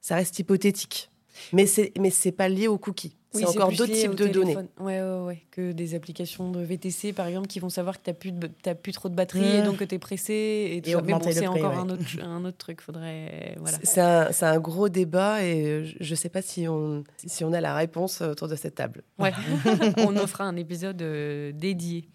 [0.00, 1.10] ça reste hypothétique.
[1.52, 3.16] Mais c'est, mais c'est pas lié aux cookies.
[3.34, 4.56] Oui, c'est encore d'autres types de données.
[4.78, 5.42] Ouais, ouais, ouais.
[5.50, 8.48] Que des applications de VTC, par exemple, qui vont savoir que tu n'as plus, de-
[8.62, 9.56] t'as plus trop de batterie Mmh.
[9.56, 10.70] et donc que tu es pressé.
[10.76, 11.02] Et, tout Et ça.
[11.02, 11.78] Mais bon, c'est encore ouais.
[11.78, 12.80] un, autre, un autre truc.
[12.80, 13.56] Faudrait.
[13.58, 13.78] Voilà.
[13.82, 17.52] C'est un, c'est un gros débat et je ne sais pas si on, si on
[17.52, 19.02] a la réponse autour de cette table.
[19.18, 19.32] Ouais.
[19.98, 22.08] On en fera un épisode euh, dédié.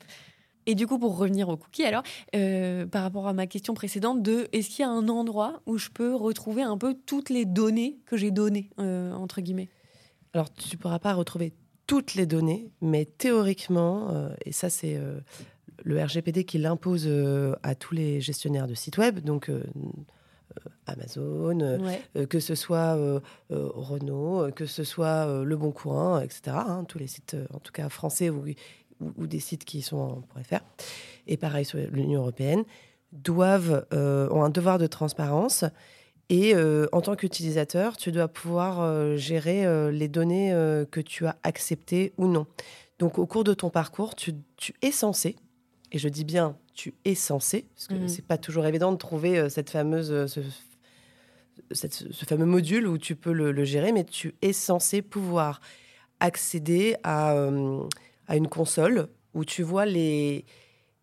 [0.70, 2.04] Et du coup, pour revenir aux cookies, alors,
[2.36, 5.80] euh, par rapport à ma question précédente de est-ce qu'il y a un endroit où
[5.80, 9.70] je peux retrouver un peu toutes les données que j'ai données, euh, entre guillemets?
[10.34, 11.54] Alors, tu ne pourras pas retrouver
[11.88, 15.02] toutes les données, mais théoriquement, euh, et ça c'est
[15.84, 17.10] le RGPD qui l'impose
[17.64, 19.50] à tous les gestionnaires de sites web, donc
[20.86, 22.02] Amazon, Ouais.
[22.16, 23.20] euh, que ce soit euh,
[23.52, 26.42] euh, Renault, que ce soit Le Bon Coin, etc.
[26.58, 28.44] hein, tous les sites, en tout cas français ou,
[29.02, 29.98] ou, ou des sites qui sont
[30.36, 30.60] en .fr,
[31.28, 32.64] et pareil sur l'Union européenne,
[33.12, 35.64] doivent euh, ont un devoir de transparence.
[36.30, 40.52] Et euh, en tant qu'utilisateur, tu dois pouvoir euh, gérer les données
[40.92, 42.46] que tu as acceptées ou non.
[43.00, 45.36] Donc, au cours de ton parcours, tu, tu es censé,
[45.92, 48.08] et je dis bien tu es censé, parce que Mhm.
[48.08, 50.40] c'est pas toujours évident de trouver cette fameuse, ce,
[51.72, 55.62] cette- ce fameux module où tu peux le, le gérer, mais tu es censé pouvoir
[56.20, 57.34] accéder à,
[58.30, 60.46] à une console où tu vois les,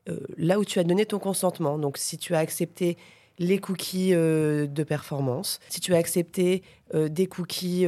[0.09, 1.79] euh, là où tu as donné ton consentement.
[1.79, 2.97] Donc, si tu as accepté
[3.39, 6.63] les cookies euh, de performance, si tu as accepté
[6.95, 7.87] euh, des cookies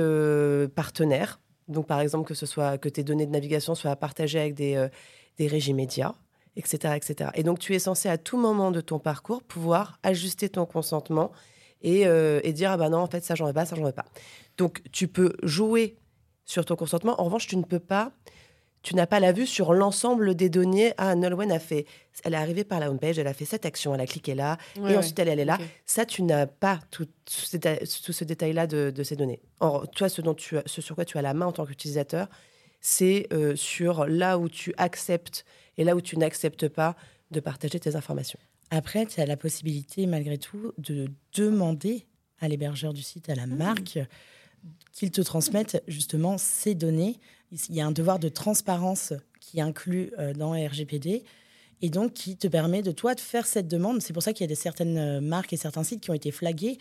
[0.75, 4.55] partenaires, donc par exemple que ce soit que tes données de navigation soient partagées avec
[4.55, 4.89] des,
[5.37, 6.15] des régies médias,
[6.57, 7.31] etc., etc.
[7.35, 11.31] Et donc tu es censé à tout moment de ton parcours pouvoir ajuster ton consentement
[11.83, 13.93] et, et dire ah bah non en fait ça j'en veux pas, ça j'en veux
[13.93, 14.07] pas.
[14.57, 15.99] Donc tu peux jouer
[16.49, 17.21] sur ton consentement.
[17.21, 18.11] En revanche, tu ne peux pas,
[18.83, 20.95] tu n'as pas la vue sur l'ensemble des données.
[20.99, 21.85] Ah, Nolwenn a fait,
[22.25, 24.57] elle est arrivée par la homepage, elle a fait cette action, elle a cliqué là,
[24.77, 24.97] Ouais, et ouais.
[24.99, 25.59] ensuite elle, elle est là.
[25.85, 29.41] Ça, tu n'as pas tout, tout ce détail-là de, de ces données.
[29.61, 31.67] Or, toi, ce, dont tu as- ce sur quoi tu as la main en tant
[31.67, 32.29] qu'utilisateur,
[32.81, 35.45] c'est euh, sur là où tu acceptes
[35.77, 36.95] et là où tu n'acceptes pas
[37.33, 38.39] de partager tes informations.
[38.71, 42.07] Après, tu as la possibilité, malgré tout, de demander
[42.41, 43.99] à l'hébergeur du site, à la marque,
[44.93, 47.19] qu'il te transmette justement ces données.
[47.53, 51.25] Il y a un devoir de transparence qui est inclus euh, dans RGPD
[51.81, 54.03] et donc qui te permet de toi de faire cette demande.
[54.03, 56.15] C'est pour ça qu'il y a des certaines euh, marques et certains sites qui ont
[56.15, 56.79] été flagués,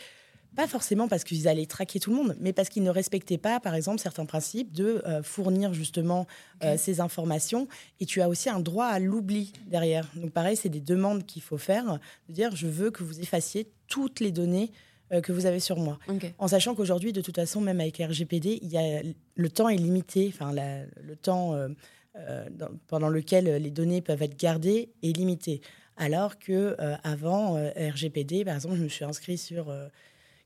[0.56, 3.60] pas forcément parce qu'ils allaient traquer tout le monde, mais parce qu'ils ne respectaient pas,
[3.60, 6.25] par exemple, certains principes de euh, fournir justement
[6.63, 7.67] euh, ces informations.
[7.99, 10.10] Et tu as aussi un droit à l'oubli derrière.
[10.15, 13.69] Donc pareil, c'est des demandes qu'il faut faire, de dire je veux que vous effaciez
[13.88, 14.71] toutes les données
[15.11, 15.97] euh, que vous avez sur moi.
[16.37, 19.01] En sachant qu'aujourd'hui, de toute façon, même avec RGPD, il y a,
[19.35, 21.69] le temps est limité, enfin le temps euh,
[22.17, 25.61] euh, dans- pendant lequel les données peuvent être gardées est limité.
[25.97, 29.73] Alors que avant RGPD, par exemple, je me suis inscrit sur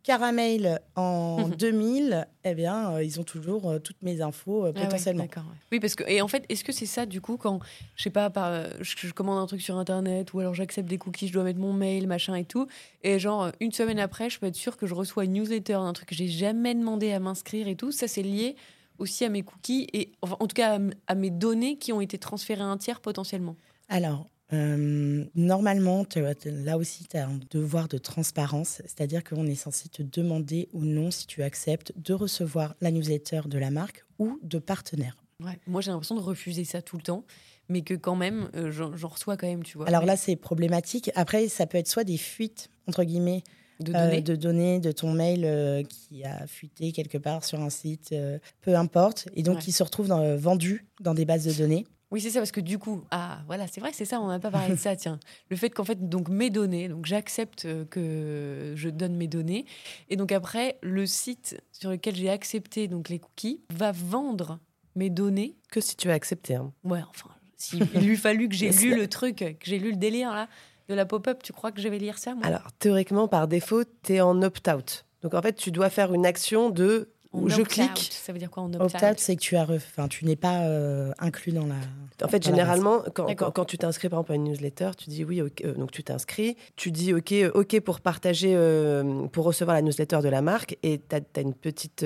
[0.04, 4.82] Caramel en 2000, eh bien, euh, ils ont toujours euh, toutes mes infos euh, Ah
[4.86, 5.24] potentiellement.
[5.24, 5.30] ouais.
[5.72, 7.60] Oui, parce que et en fait, est-ce que c'est ça du coup quand
[7.96, 10.98] je sais pas, par, je, je commande un truc sur internet ou alors j'accepte des
[10.98, 12.68] cookies, je dois mettre mon mail, machin et tout,
[13.04, 15.94] et genre une semaine après, je peux être sûre que je reçois une newsletter d'un
[15.94, 17.92] truc que j'ai jamais demandé à m'inscrire et tout.
[17.92, 18.56] Ça, c'est lié
[18.98, 22.02] aussi à mes cookies et enfin, en tout cas à, à mes données qui ont
[22.02, 23.56] été transférées à un tiers potentiellement.
[23.88, 26.06] Alors, euh, normalement,
[26.46, 30.84] là aussi, tu as un devoir de transparence, c'est-à-dire qu'on est censé te demander ou
[30.84, 35.16] non si tu acceptes de recevoir la newsletter de la marque ou de partenaire.
[35.44, 35.58] Ouais.
[35.68, 37.24] Moi, j'ai l'impression de refuser ça tout le temps,
[37.70, 39.88] mais que quand même, euh, j'en reçois quand même, tu vois.
[39.88, 41.10] Alors là, c'est problématique.
[41.16, 43.44] Après, ça peut être soit des fuites, entre guillemets,
[43.80, 44.22] de euh, données.
[44.22, 48.38] de données de ton mail euh, qui a fuité quelque part sur un site, euh,
[48.62, 49.62] peu importe, et donc Ouais.
[49.62, 51.86] qui se retrouve dans, vendu dans des bases de données.
[52.12, 54.40] Oui, c'est ça, parce que du coup, ah, voilà, c'est vrai, c'est ça, on n'a
[54.40, 55.20] pas parlé de ça, tiens.
[55.50, 59.66] Le fait qu'en fait, donc mes données, donc j'accepte euh, que je donne mes données,
[60.10, 64.60] et donc après, le site sur lequel j'ai accepté donc les cookies va vendre
[64.96, 65.56] mes données.
[65.72, 66.56] Que si tu as accepté.
[66.56, 66.74] hein.
[66.84, 69.98] Ouais, enfin, s'il il lui fallu que j'ai lu le truc, que j'ai lu le
[69.98, 70.50] délire là
[70.90, 72.46] de la pop-up, tu crois que je vais lire ça, moi?
[72.46, 75.06] Alors, théoriquement, par défaut, tu es en opt-out.
[75.22, 78.10] Donc, en fait, tu dois faire une action de En je clique.
[78.12, 80.64] Ça veut dire quoi en Opt-out, c'est que tu as, ref- enfin, tu n'es pas
[80.66, 81.76] euh, inclus dans la.
[82.24, 83.48] En fait, généralement, quand, D'accord.
[83.48, 86.04] quand, quand tu t'inscris par exemple à une newsletter, tu dis oui, euh, donc tu
[86.04, 90.78] t'inscris, tu dis ok, ok pour partager, euh, pour recevoir la newsletter de la marque,
[90.84, 92.06] et tu as, une petite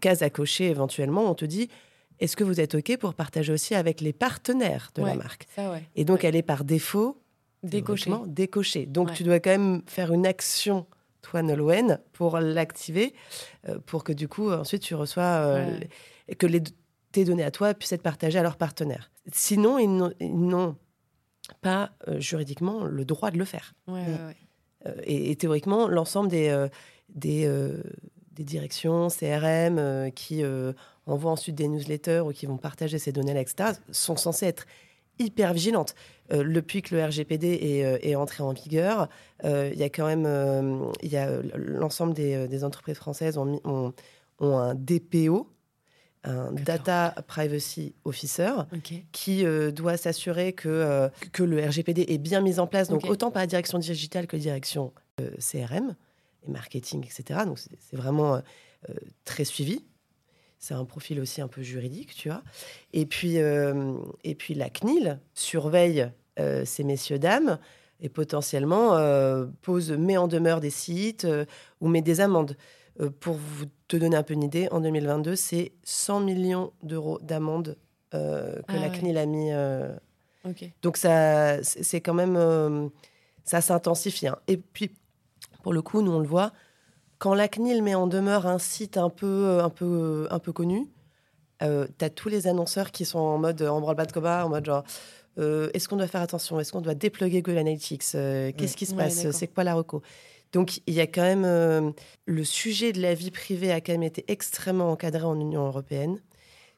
[0.00, 1.30] case à cocher éventuellement.
[1.30, 1.68] On te dit
[2.18, 5.46] est-ce que vous êtes ok pour partager aussi avec les partenaires de la marque?
[5.54, 5.82] Ça, ouais.
[5.96, 6.28] Et donc, Ouais.
[6.28, 7.16] elle est par défaut
[7.62, 8.04] Décoché.
[8.04, 8.84] théoriquement, décochée.
[8.86, 9.14] Donc, Ouais.
[9.14, 10.86] tu dois quand même faire une action,
[11.22, 13.14] toi, Nolwenn, pour l'activer,
[13.68, 15.88] euh, pour que du coup, ensuite, tu reçois euh, Ouais.
[16.28, 16.62] les- que les,
[17.12, 19.10] tes données à toi puissent être partagées à leurs partenaires.
[19.32, 20.76] Sinon, ils n'ont-
[21.62, 23.74] pas euh, juridiquement le droit de le faire.
[23.88, 24.36] Ouais, ouais, ouais.
[24.86, 26.66] Euh, et, et théoriquement, l'ensemble des,
[27.08, 27.50] des,
[28.32, 30.42] des directions CRM qui
[31.06, 34.64] envoient ensuite des newsletters ou qui vont partager ces données-là, etc., sont censées être
[35.20, 35.94] hyper vigilantes.
[36.32, 39.08] Euh, depuis que le RGPD est, euh, est entré en vigueur,
[39.44, 43.44] euh, il y a quand même il y a, l'ensemble des, des entreprises françaises ont,
[43.44, 43.92] mis- ont,
[44.40, 45.48] ont un DPO,
[46.24, 46.52] un.
[46.52, 48.52] Data Privacy Officer,
[49.12, 53.02] qui euh, doit s'assurer que, euh, que le RGPD est bien mis en place, donc
[53.12, 55.94] autant par la direction digitale que la direction euh, CRM
[56.46, 57.40] et marketing, etc.
[57.46, 58.40] Donc c'est vraiment
[59.24, 59.84] très suivi.
[60.60, 62.42] C'est un profil aussi un peu juridique, tu vois.
[62.92, 63.94] Et puis, euh,
[64.24, 67.58] et puis la CNIL surveille euh, ces messieurs-dames
[68.00, 71.26] et potentiellement euh, pose, met en demeure des sites
[71.80, 72.56] ou met des amendes.
[73.20, 77.78] Pour vous te donner un peu une idée, en 2022, c'est 100 millions d'euros d'amende
[78.12, 78.98] euh, que Ah la ouais.
[78.98, 79.50] CNIL a mis.
[80.82, 82.90] donc ça, c'est quand même,
[83.44, 84.28] ça s'intensifie.
[84.28, 84.36] hein.
[84.46, 84.90] Et puis,
[85.62, 86.52] pour le coup, nous on le voit,
[87.20, 90.88] quand la CNIL met en demeure un site un peu, un peu, un peu connu,
[91.62, 94.48] euh, tu as tous les annonceurs qui sont en mode en branle-bas de combat, en
[94.48, 94.84] mode genre,
[95.38, 96.58] euh, est-ce qu'on doit faire attention?
[96.58, 98.14] Est-ce qu'on doit dépluguer Google Analytics?
[98.14, 99.30] Euh, Qu'est-ce qui se passe?
[99.30, 100.02] C'est quoi la reco?
[100.52, 101.90] Donc, il y a quand même euh,
[102.24, 106.20] le sujet de la vie privée a quand même été extrêmement encadré en Union européenne.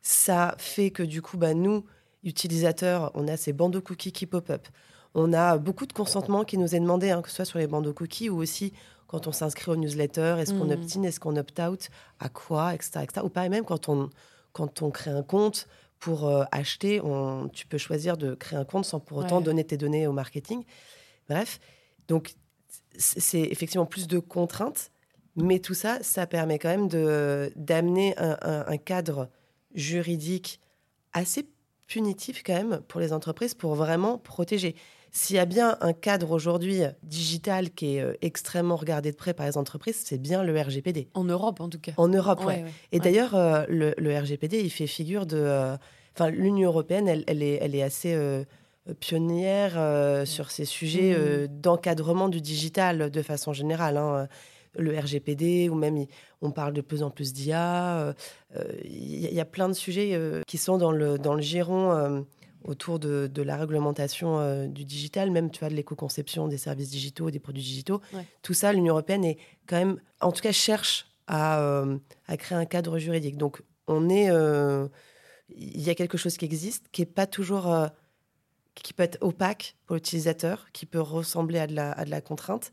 [0.02, 1.84] Ça fait que du coup, bah, nous,
[2.24, 4.66] utilisateurs, on a ces bandeaux cookies qui pop-up.
[5.14, 7.66] On a beaucoup de consentement qui nous est demandé, hein, que ce soit sur les
[7.66, 8.72] bandeaux cookies ou aussi
[9.12, 10.36] quand on s'inscrit aux newsletters.
[10.40, 10.72] Est-ce qu'on Mhm.
[10.72, 13.20] opt-in, est-ce qu'on opt-out, à quoi, etc., etc.
[13.24, 14.08] Ou pas même quand on,
[14.52, 15.68] quand on crée un compte
[16.00, 19.44] pour euh, acheter, on, tu peux choisir de créer un compte sans pour autant Ouais.
[19.44, 20.64] donner tes données au marketing.
[21.28, 21.60] Bref,
[22.08, 22.34] donc
[22.96, 24.90] c'est effectivement plus de contraintes,
[25.36, 26.88] mais tout ça, ça permet quand même
[27.54, 29.28] d'amener un, un- un cadre
[29.74, 30.58] juridique
[31.12, 31.46] assez
[31.86, 34.74] punitif quand même pour les entreprises pour vraiment protéger.
[35.14, 39.34] S'il y a bien un cadre aujourd'hui digital qui est euh, extrêmement regardé de près
[39.34, 41.08] par les entreprises, c'est bien le RGPD.
[41.12, 41.92] En Europe, en tout cas.
[41.98, 42.46] En Europe, ouais.
[42.46, 42.70] Ouais, ouais.
[42.92, 45.36] Et d'ailleurs, euh, le, le RGPD, il fait figure de.
[45.36, 45.76] euh,
[46.14, 48.44] Enfin, l'Union européenne, elle, elle est, elle est assez euh,
[49.00, 53.96] pionnière euh, sur ces sujets euh, d'encadrement du digital de façon générale.
[53.96, 54.28] hein.
[54.78, 56.06] Le RGPD, ou même
[56.40, 57.98] on parle de plus en plus d'IA.
[57.98, 58.12] euh,
[58.56, 61.18] euh, Il y, a- il y a plein de sujets euh, qui sont dans le,
[61.18, 62.20] dans le giron euh,
[62.64, 66.90] autour de, de la réglementation euh, du digital, même tu vois, de l'éco-conception des services
[66.90, 68.00] digitaux, des produits digitaux.
[68.12, 68.26] Ouais.
[68.42, 72.58] Tout ça, l'Union européenne est quand même, en tout cas, cherche à, euh, à créer
[72.58, 73.36] un cadre juridique.
[73.36, 74.88] Donc, on est, euh,
[75.48, 77.74] il y a quelque chose qui existe, qui est pas toujours,
[78.74, 82.20] qui peut être opaque pour l'utilisateur, qui peut ressembler à de la, à de la
[82.20, 82.72] contrainte,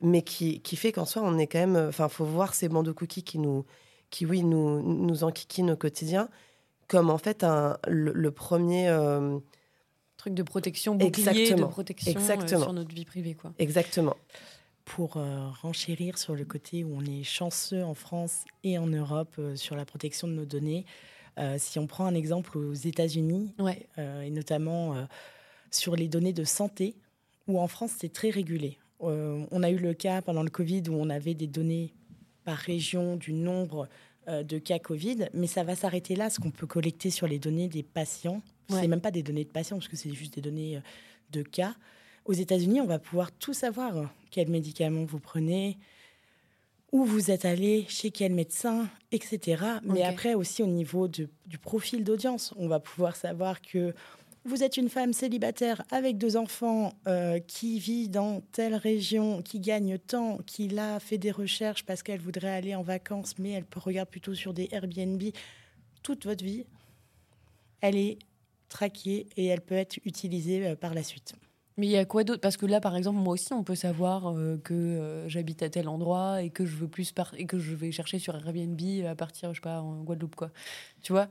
[0.00, 2.94] mais qui, qui fait qu'en soi, on est quand même, enfin, faut voir ces bandeaux
[2.94, 3.64] cookies qui nous,
[4.10, 6.28] qui oui, nous, nous enquiquinent au quotidien,
[6.90, 9.38] comme en fait un, le, le premier, euh,
[10.16, 11.68] Truc de protection, bouclier de Exactement.
[11.68, 13.52] protection euh, sur notre vie privée, quoi.
[13.58, 14.16] exactement.
[14.84, 19.34] pour euh, renchérir sur le côté où on est chanceux en France et en Europe
[19.38, 20.84] euh, sur la protection de nos données,
[21.38, 23.86] euh, si on prend un exemple aux États-Unis, Ouais.
[23.98, 25.04] euh, et notamment euh,
[25.70, 26.96] sur les données de santé,
[27.46, 28.78] où en France c'est très régulé.
[29.02, 31.94] Euh, on a eu le cas pendant le Covid où on avait des données
[32.44, 33.86] par région du nombre euh,
[34.28, 37.68] de cas Covid, mais ça va s'arrêter là, ce qu'on peut collecter sur les données
[37.68, 38.42] des patients.
[38.70, 38.80] Ouais.
[38.82, 40.80] C'est même pas des données de patients, parce que c'est juste des données euh,
[41.32, 41.74] de cas.
[42.26, 43.96] Aux États-Unis, on va pouvoir tout savoir.
[43.96, 45.78] euh, Quels médicaments vous prenez,
[46.92, 49.62] où vous êtes allé, chez quel médecin, etc.
[49.84, 53.94] Mais après aussi au niveau de- du profil d'audience, on va pouvoir savoir que
[54.44, 59.60] vous êtes une femme célibataire avec deux enfants euh, qui vit dans telle région, qui
[59.60, 63.66] gagne tant, qui là fait des recherches parce qu'elle voudrait aller en vacances, mais elle
[63.76, 65.22] regarde plutôt sur des Airbnb.
[66.02, 66.64] Toute votre vie,
[67.82, 68.18] elle est
[68.68, 71.34] traquée et elle peut être utilisée euh, par la suite.
[71.76, 72.40] Mais il y a quoi d'autre?
[72.40, 75.70] Parce que là, par exemple, moi aussi, on peut savoir euh, que euh, j'habite à
[75.70, 78.80] tel endroit et que je veux plus par et que je vais chercher sur Airbnb
[79.06, 80.50] à partir, je sais pas, en Guadeloupe, quoi.
[81.02, 81.28] Tu vois?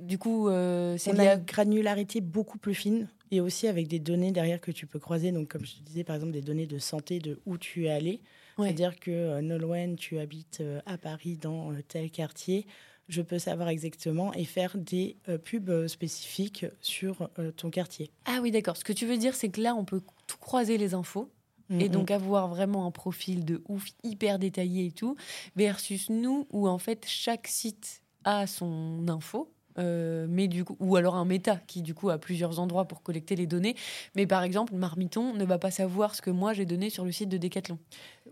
[0.00, 3.98] Du coup, euh, c'est On a une granularité beaucoup plus fine et aussi avec des
[3.98, 5.30] données derrière que tu peux croiser.
[5.30, 7.90] Donc, comme je te disais, par exemple, des données de santé de où tu es
[7.90, 8.22] allé.
[8.58, 8.68] Ouais.
[8.68, 12.66] C'est-à-dire que Nolwenn, tu habites à Paris dans tel quartier.
[13.08, 18.10] Je peux savoir exactement et faire des euh, pubs euh, spécifiques sur euh, ton quartier.
[18.24, 18.76] Ah oui, d'accord.
[18.76, 21.30] Ce que tu veux dire, c'est que là, on peut tout croiser les infos
[21.70, 21.88] et Mhm.
[21.88, 25.16] donc avoir vraiment un profil de ouf hyper détaillé et tout,
[25.56, 29.52] versus nous où en fait chaque site a son info.
[29.78, 33.02] Euh, mais du coup, ou alors un méta qui du coup a plusieurs endroits pour
[33.02, 33.74] collecter les données.
[34.14, 37.12] Mais par exemple, Marmiton ne va pas savoir ce que moi j'ai donné sur le
[37.12, 37.78] site de Decathlon.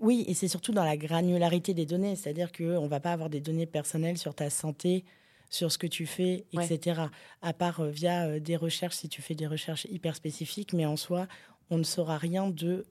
[0.00, 3.30] Oui, et c'est surtout dans la granularité des données, c'est-à-dire qu'on ne va pas avoir
[3.30, 5.04] des données personnelles sur ta santé,
[5.50, 6.64] sur ce que tu fais, Ouais.
[6.66, 7.02] etc.
[7.42, 10.87] À part euh, via euh, des recherches, si tu fais des recherches hyper spécifiques, mais
[10.87, 11.28] en soi,
[11.70, 12.85] on ne saura rien de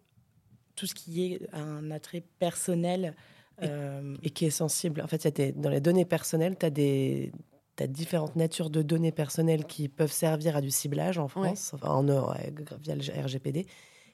[0.76, 3.16] tout ce qui est un attrait personnel.
[3.62, 5.00] euh, et qui est sensible.
[5.02, 7.32] En fait, il y a des- dans les données personnelles, tu as des
[7.76, 11.88] T'as différentes natures de données personnelles qui peuvent servir à du ciblage en France, enfin,
[11.88, 13.62] en, ouais, via le RGPD.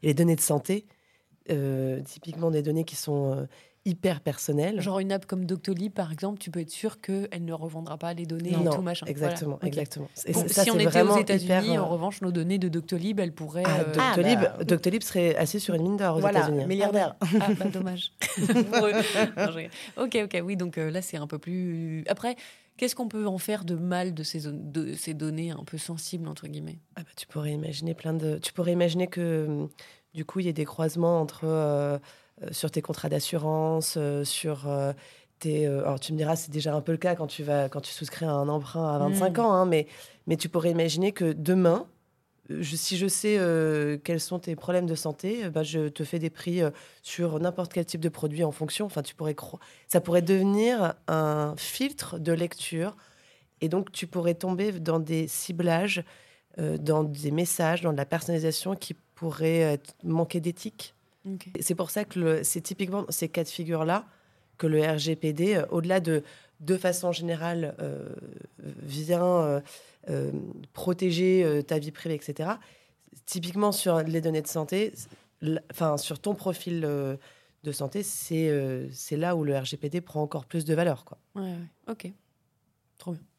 [0.01, 0.85] Et les données de santé,
[1.49, 3.45] euh, typiquement des données qui sont euh,
[3.85, 4.81] hyper personnelles.
[4.81, 8.13] Genre une app comme Doctolib, par exemple, tu peux être sûr qu'elle ne revendra pas
[8.13, 9.05] les données et non, tout machin.
[9.07, 9.67] exactement, Voilà.
[9.67, 10.09] Exactement.
[10.25, 12.31] Et Bon, ça, ça, si on était vraiment aux États-Unis, hyper, euh, en revanche, nos
[12.31, 13.63] données de Doctolib, elles pourraient.
[13.65, 16.63] Ah, euh, Doctolib, bah, Doctolib serait assis sur une mine d'or aux voilà, États-Unis.
[16.63, 16.67] hein.
[16.67, 17.15] milliardaire.
[17.41, 18.11] Ah bah dommage.
[19.37, 22.03] Non, ok, ok, oui, donc euh, là c'est un peu plus.
[22.07, 22.35] Après,
[22.79, 25.77] qu'est-ce qu'on peut en faire de mal de ces, zone- de ces données un peu
[25.77, 26.79] sensibles, entre guillemets?
[26.95, 28.37] Ah bah, tu pourrais imaginer plein de.
[28.39, 29.69] Tu pourrais imaginer que hum,
[30.13, 31.99] du coup il y ait des croisements entre euh,
[32.41, 34.67] euh, sur tes contrats d'assurance, euh, sur
[35.39, 35.67] tes.
[35.67, 37.93] alors tu me diras c'est déjà un peu le cas quand tu vas quand tu
[37.93, 39.41] souscris un emprunt à 25 Mm.
[39.41, 39.87] ans, hein, mais
[40.27, 41.85] mais tu pourrais imaginer que demain.
[42.49, 46.03] Je- si je sais euh, quels sont tes problèmes de santé, euh, bah, je te
[46.03, 46.71] fais des prix euh,
[47.03, 48.85] sur n'importe quel type de produit en fonction.
[48.85, 52.95] Enfin, tu pourrais cro- ça pourrait devenir un filtre de lecture,
[53.61, 56.03] et donc tu pourrais tomber dans des ciblages
[56.59, 60.93] euh, dans des messages, dans de la personnalisation qui pourrait manquer d'éthique.
[61.59, 64.05] C'est pour ça que c'est typiquement ces cas de figure-là
[64.57, 66.23] que le RGPD, au-delà de,
[66.61, 67.75] de façon générale,
[68.83, 69.61] vient
[70.09, 70.31] euh,
[70.73, 72.51] protéger euh, ta vie privée, etc.
[73.25, 74.93] Typiquement sur les données de santé,
[75.71, 77.17] enfin sur ton profil euh,
[77.63, 81.05] de santé, c'est euh, c'est là où le RGPD prend encore plus de valeur.
[81.05, 81.17] Quoi.
[81.35, 81.57] Ouais, ouais,
[81.87, 82.11] ok.
[82.97, 83.21] Trop bien.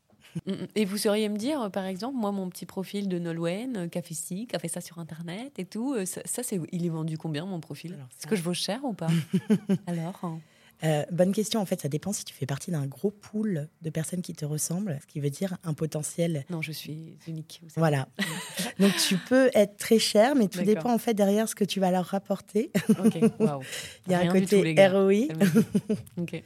[0.47, 0.67] Mm, mm.
[0.77, 4.03] Et vous sauriez me dire, par exemple, moi, mon petit profil de Nolwenn, qui a
[4.03, 6.89] fait ci, qui a fait ça sur Internet et tout, ça, ça, c'est, il est
[6.89, 7.99] vendu combien, mon profil?
[8.17, 9.09] Est-ce que je vaux cher ou pas?
[9.89, 10.39] Alors hein.
[10.83, 11.61] Euh, bonne question.
[11.61, 14.45] En fait, ça dépend si tu fais partie d'un gros pool de personnes qui te
[14.45, 16.45] ressemblent, ce qui veut dire un potentiel.
[16.51, 17.61] Non, je suis unique.
[17.77, 18.09] Voilà.
[18.79, 21.81] Donc, tu peux être très cher, mais tout dépend en fait derrière ce que tu
[21.81, 22.71] vas leur rapporter.
[22.89, 23.63] Ok, waouh.
[24.07, 24.91] Il y a Rien un tout, côté gars.
[24.93, 25.27] ROI.
[25.29, 25.65] Calmez-vous.
[26.19, 26.43] Ok.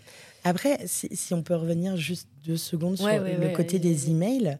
[0.46, 4.10] Après, si, si on peut revenir juste deux secondes sur Ouais, le ouais, côté des
[4.10, 4.58] emails,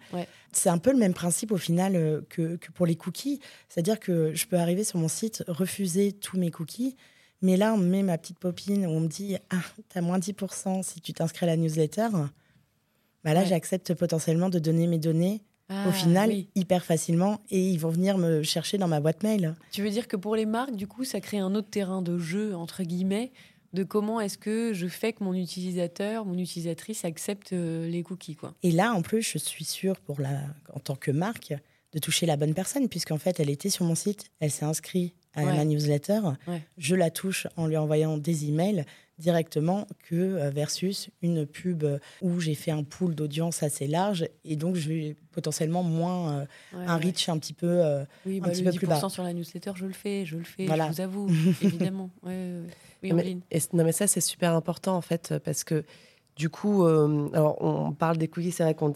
[0.50, 3.40] c'est un peu le même principe au final euh, que, que pour les cookies.
[3.68, 6.96] C'est-à-dire que je peux arriver sur mon site, refuser tous mes cookies,
[7.42, 10.18] mais là, on me met ma petite popine où on me dit Ah, t'as moins
[10.18, 12.09] 10% si tu t'inscris à la newsletter.
[13.25, 13.47] Bah là, Ouais.
[13.47, 16.49] j'accepte potentiellement de donner mes données Ah, au final oui.
[16.55, 19.55] hyper facilement et ils vont venir me chercher dans ma boîte mail.
[19.73, 22.18] Tu veux dire que pour les marques, du coup, ça crée un autre terrain de
[22.18, 23.33] jeu, entre guillemets,
[23.73, 28.37] de comment est-ce que je fais que mon utilisateur, mon utilisatrice accepte euh, les cookies,
[28.37, 28.55] quoi.
[28.62, 30.42] Et là, en plus, je suis sûre, pour la,
[30.75, 31.55] en tant que marque,
[31.92, 35.14] de toucher la bonne personne, puisqu'en fait, elle était sur mon site, elle s'est inscrite
[35.35, 35.57] à Ouais.
[35.57, 36.20] ma newsletter.
[36.49, 36.62] Ouais.
[36.79, 38.85] Je la touche en lui envoyant des emails.
[39.16, 41.85] directement que euh, versus une pub
[42.20, 46.44] où j'ai fait un pool d'audience assez large et donc je vais potentiellement moins euh,
[46.77, 47.05] Ouais, un ouais.
[47.05, 49.09] reach un petit peu euh, Oui, un bah, petit le peu plus 10% bas.
[49.09, 50.88] sur la newsletter, je le fais, je le fais, Voilà.
[50.88, 51.29] je vous avoue,
[51.62, 52.11] évidemment.
[52.25, 52.70] Ouais, ouais, ouais.
[53.05, 55.85] Oui, mais, et- non, mais ça, c'est super important, en fait, parce que
[56.35, 58.92] du coup, euh, alors, on parle des cookies, c'est vrai qu'on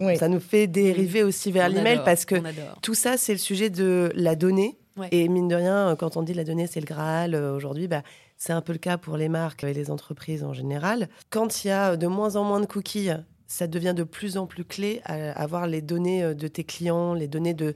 [0.00, 0.16] Oui.
[0.18, 2.36] ça nous fait dériver aussi vers On l'email adore, parce que
[2.80, 4.78] tout ça, c'est le sujet de la donnée.
[4.96, 5.08] Ouais.
[5.10, 7.88] Et mine de rien, euh, quand on dit la donnée, c'est le Graal, euh, aujourd'hui,
[7.88, 8.02] bah,
[8.36, 11.08] c'est un peu le cas pour les marques et les entreprises en général.
[11.30, 13.10] Quand il y a de moins en moins de cookies,
[13.46, 17.14] ça devient de plus en plus clé à avoir les données euh, de tes clients,
[17.14, 17.74] les données de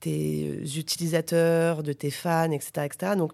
[0.00, 2.86] tes euh, utilisateurs, de tes fans, etc.
[2.86, 3.12] etc.
[3.16, 3.32] Donc,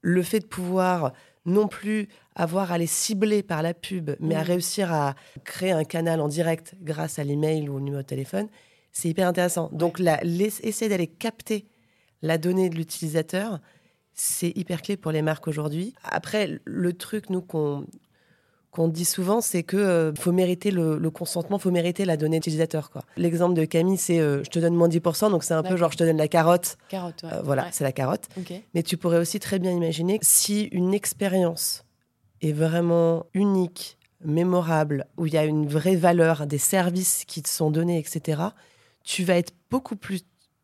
[0.00, 1.12] le fait de pouvoir
[1.46, 4.46] non plus avoir à les cibler par la pub, mais à Mm.
[4.46, 8.48] réussir à créer un canal en direct grâce à l'email ou au numéro de téléphone,
[8.92, 9.68] c'est hyper intéressant.
[9.72, 11.66] Donc, la, essayer d'aller capter
[12.22, 13.60] la donnée de l'utilisateur,
[14.14, 15.94] c'est hyper clé pour les marques aujourd'hui.
[16.04, 17.86] Après, le truc, nous, qu'on
[18.70, 22.38] qu'on dit souvent, c'est que euh, faut mériter le, le consentement, faut mériter la donnée
[22.38, 22.88] utilisateur.
[22.90, 23.02] quoi.
[23.18, 25.92] L'exemple de Camille, c'est euh, je te donne moins 10%, donc c'est un peu genre
[25.92, 26.78] je te donne la carotte.
[26.88, 27.34] Carotte, ouais.
[27.34, 27.68] Euh, voilà, Ouais.
[27.70, 28.28] c'est la carotte.
[28.74, 31.84] Mais tu pourrais aussi très bien imaginer si une expérience
[32.40, 37.50] est vraiment unique, mémorable, où il y a une vraie valeur, des services qui te
[37.50, 38.40] sont donnés, etc.,
[39.04, 40.22] tu vas être beaucoup plus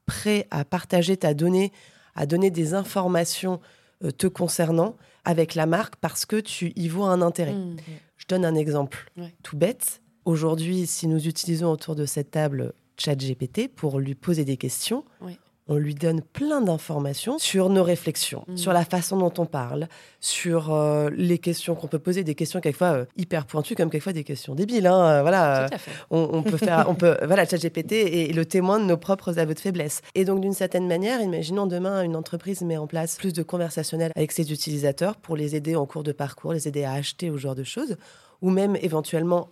[0.09, 1.71] prêt à partager ta donnée,
[2.17, 3.61] à donner des informations
[4.03, 7.53] euh, te concernant avec la marque parce que tu y vois un intérêt.
[7.55, 7.77] Mm.
[8.17, 9.35] Je donne un exemple Ouais.
[9.43, 10.01] tout bête.
[10.25, 15.39] Aujourd'hui, si nous utilisons autour de cette table ChatGPT pour lui poser des questions, Ouais.
[15.69, 18.57] On lui donne plein d'informations sur nos réflexions, Mhm.
[18.57, 19.87] sur la façon dont on parle,
[20.21, 24.13] sur euh, les questions qu'on peut poser, des questions quelquefois euh, hyper pointues, comme quelquefois
[24.15, 24.87] des questions débiles.
[24.87, 25.69] hein, euh, voilà,
[26.11, 29.61] on peut faire, on peut, voilà, ChatGPT est le témoin de nos propres aveux de
[29.61, 30.01] faiblesse.
[30.15, 34.11] Et donc, d'une certaine manière, imaginons demain une entreprise met en place plus de conversationnel
[34.17, 37.37] avec ses utilisateurs pour les aider en cours de parcours, les aider à acheter ou
[37.37, 37.97] ce genre de choses,
[38.41, 39.51] ou même éventuellement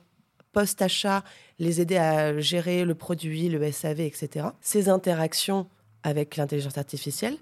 [0.52, 1.22] post-achat,
[1.58, 4.46] les aider à gérer le produit, le SAV, etc.
[4.62, 5.66] Ces interactions
[6.02, 7.36] avec l'intelligence artificielle,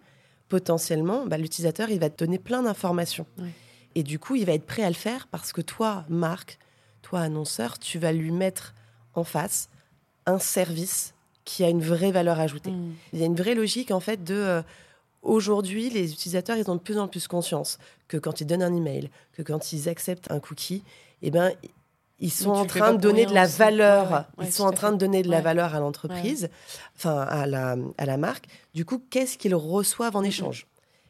[0.48, 3.26] potentiellement, bah, l'utilisateur, il va te donner plein d'informations.
[3.38, 3.50] Ouais.
[3.94, 6.58] Et du coup, il va être prêt à le faire parce que toi, marque,
[7.02, 8.74] toi, annonceur, tu vas lui mettre
[9.14, 9.68] en face
[10.26, 11.14] un service
[11.44, 12.70] qui a une vraie valeur ajoutée.
[12.70, 12.94] Mm.
[13.12, 14.34] Il y a une vraie logique, en fait, de...
[14.34, 14.62] euh,
[15.22, 18.76] Aujourd'hui, les utilisateurs, ils ont de plus en plus conscience que quand ils donnent un
[18.76, 20.82] email, que quand ils acceptent un cookie,
[21.22, 21.50] eh ben,
[22.20, 23.58] ils sont en train de donner de la aussi.
[23.58, 24.06] valeur.
[24.06, 26.48] Ouais, ouais, ouais, ils sont en à train de donner de la valeur à l'entreprise,
[26.96, 28.46] enfin à la, à la marque.
[28.74, 30.66] Du coup, qu'est-ce qu'ils reçoivent en échange?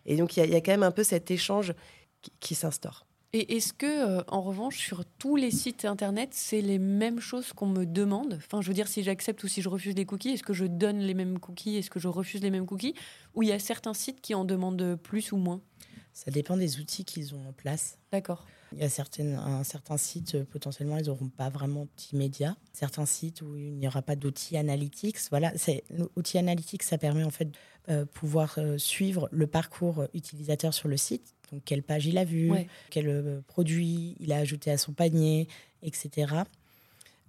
[0.07, 1.75] Et donc, il y, a- il y a quand même un peu cet échange
[2.23, 3.07] qui, qui s'instaure.
[3.37, 7.53] Et est-ce que, euh, en revanche, sur tous les sites internet, c'est les mêmes choses
[7.53, 8.35] qu'on me demande?
[8.37, 10.67] Enfin, je veux dire, si j'accepte ou si je refuse les cookies, est-ce que je
[10.67, 11.77] donne les mêmes cookies?
[11.79, 12.95] Est-ce que je refuse les mêmes cookies?
[13.35, 15.61] Ou il y a certains sites qui en demandent plus ou moins?
[16.13, 17.99] Ça dépend des outils qu'ils ont en place.
[18.13, 18.47] D'accord.
[18.73, 22.57] Il y a certaines, un certain site, euh, potentiellement, ils n'auront pas vraiment d'immédiat.
[22.73, 25.17] Certains sites où il n'y aura pas d'outils analytics.
[25.31, 25.53] Voilà,
[26.17, 27.51] l'outil analytics, ça permet en fait
[27.89, 31.35] de pouvoir euh, suivre le parcours euh, utilisateur sur le site.
[31.53, 32.67] Donc, quelle page il a vu, Ouais.
[32.91, 35.47] quel euh, produit il a ajouté à son panier,
[35.83, 36.33] etc.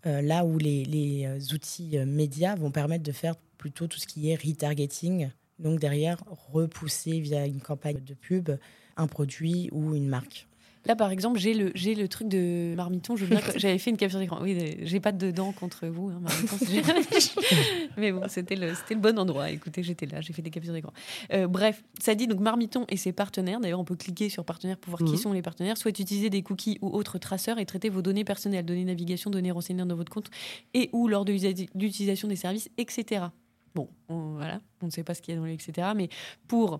[0.05, 3.97] Euh, là où les, les, euh, outils euh, médias vont permettre de faire plutôt tout
[3.99, 5.29] ce qui est retargeting.
[5.59, 8.51] Donc derrière, repousser via une campagne de pub
[8.97, 10.47] un produit ou une marque.
[10.85, 13.15] Là, par exemple, j'ai le, j'ai le truc de Marmiton.
[13.15, 14.39] Je J'avais fait une capture d'écran.
[14.41, 16.57] Oui, j'ai pas de dents contre vous, hein, Marmiton.
[17.97, 19.49] Mais bon, c'était le, c'était le bon endroit.
[19.49, 20.93] Écoutez, j'étais là, j'ai fait des captures d'écran.
[21.33, 23.59] Euh, bref, ça dit donc Marmiton et ses partenaires.
[23.59, 25.09] D'ailleurs, on peut cliquer sur partenaires pour voir Mhm.
[25.11, 25.77] qui sont les partenaires.
[25.77, 29.51] Souhaitent utiliser des cookies ou autres traceurs et traiter vos données personnelles, données navigation, données
[29.51, 30.29] renseignées dans votre compte
[30.73, 31.33] et ou lors de
[31.75, 33.25] l'utilisation des services, etc.
[33.73, 35.89] Bon, on, voilà, on ne sait pas ce qu'il y a dans les etc.
[35.95, 36.09] Mais
[36.47, 36.79] pour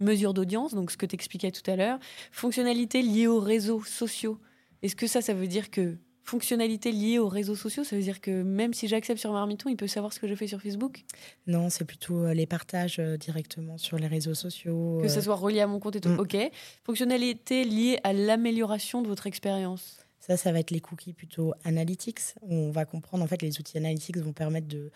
[0.00, 1.98] mesure d'audience, donc ce que tu expliquais tout à l'heure,
[2.32, 4.38] fonctionnalités liées aux réseaux sociaux.
[4.82, 8.20] Est-ce que ça, ça veut dire que fonctionnalités liées aux réseaux sociaux, ça veut dire
[8.20, 11.04] que même si j'accepte sur Marmiton, il peut savoir ce que je fais sur Facebook?
[11.46, 14.98] Non, c'est plutôt euh, les partages euh, directement sur les réseaux sociaux.
[15.00, 16.10] Que euh, ça soit relié à mon compte et tout.
[16.10, 16.20] Mm.
[16.20, 16.36] Ok.
[16.84, 20.00] Fonctionnalités liées à l'amélioration de votre expérience.
[20.20, 22.20] Ça, ça va être les cookies plutôt analytics.
[22.42, 24.90] on va comprendre, en fait, les outils analytics vont permettre de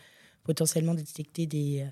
[0.45, 1.91] potentiellement détecter des, euh,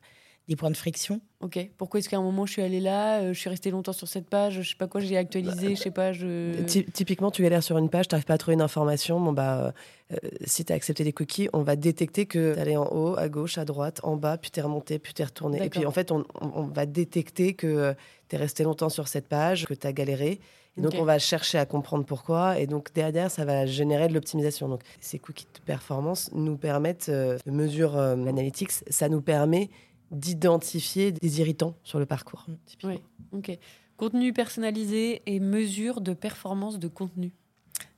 [0.51, 1.21] des points de friction.
[1.41, 1.59] Ok.
[1.79, 4.09] Pourquoi est-ce qu'à un moment je suis allée là, euh, je suis restée longtemps sur
[4.09, 6.61] cette page, je sais pas quoi, j'ai actualisé, je sais pas, je.
[6.65, 9.21] Ty- Typiquement, tu galères sur une page, tu n'arrives pas à trouver une information.
[9.21, 9.73] Bon, bah,
[10.13, 13.17] euh, si tu as accepté des cookies, on va détecter que tu allé en haut,
[13.17, 15.59] à gauche, à droite, en bas, puis tu es remonté, puis tu es retourné.
[15.65, 17.95] Et puis, en fait, on, on- on va détecter que
[18.29, 20.41] tu es resté longtemps sur cette page, que tu as galéré.
[20.77, 22.59] Et donc, on va chercher à comprendre pourquoi.
[22.59, 24.68] Et donc, derrière, ça va générer de l'optimisation.
[24.68, 28.70] Donc, ces cookies de performance nous permettent euh, de mesurer euh, l'analytics.
[28.89, 29.68] Ça nous permet
[30.11, 32.47] d'identifier des irritants sur le parcours.
[32.85, 33.01] Oui.
[33.33, 33.57] Ok.
[33.97, 37.33] Contenu personnalisé et mesure de performance de contenu.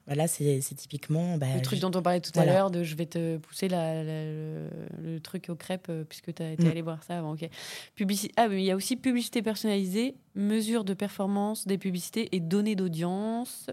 [0.07, 1.39] Voilà, c'est c'est typiquement.
[1.39, 2.51] bah, le truc je- dont on parlait tout voilà.
[2.51, 4.69] à l'heure, de je vais te pousser la- la- le,
[5.01, 6.71] le truc aux crêpes euh, puisque tu as été Mm.
[6.71, 7.35] allé voir ça avant.
[7.35, 7.49] ok.
[7.97, 12.41] Publici- ah, mais il y a aussi publicité personnalisée, mesure de performance des publicités et
[12.41, 13.71] données d'audience.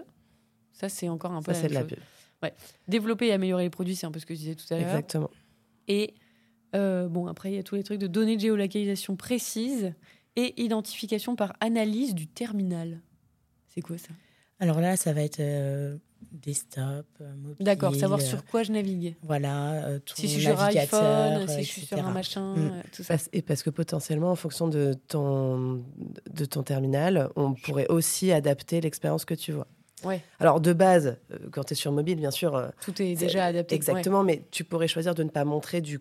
[0.71, 1.97] Ça, c'est encore un peu Ça, c'est de la pub.
[2.87, 4.87] Développer et améliorer les produits, c'est un peu ce que je disais tout à l'heure.
[4.87, 5.29] Exactement.
[5.87, 6.13] Et
[6.75, 9.93] euh, bon, après, il y a tous les trucs de données de géolocalisation précises
[10.35, 13.01] et identification par analyse du terminal.
[13.67, 14.09] C'est quoi ça?
[14.59, 15.95] Alors là, ça va être euh,
[16.31, 17.65] desktop, euh, mobile.
[17.65, 19.15] D'accord, savoir euh, sur quoi je navigue.
[19.23, 22.83] Voilà, euh, Si je suis sur iPhone, si je suis sur un machin, Mm.
[22.95, 23.15] tout ça.
[23.33, 25.83] Et parce que potentiellement, en fonction de ton,
[26.29, 29.67] de ton terminal, on pourrait aussi adapter l'expérience que tu vois.
[30.03, 30.21] Ouais.
[30.39, 31.17] Alors, de base,
[31.51, 33.75] quand tu es sur mobile, bien sûr, Tout est déjà adapté.
[33.75, 35.99] exactement, mais tu pourrais choisir de ne pas montrer du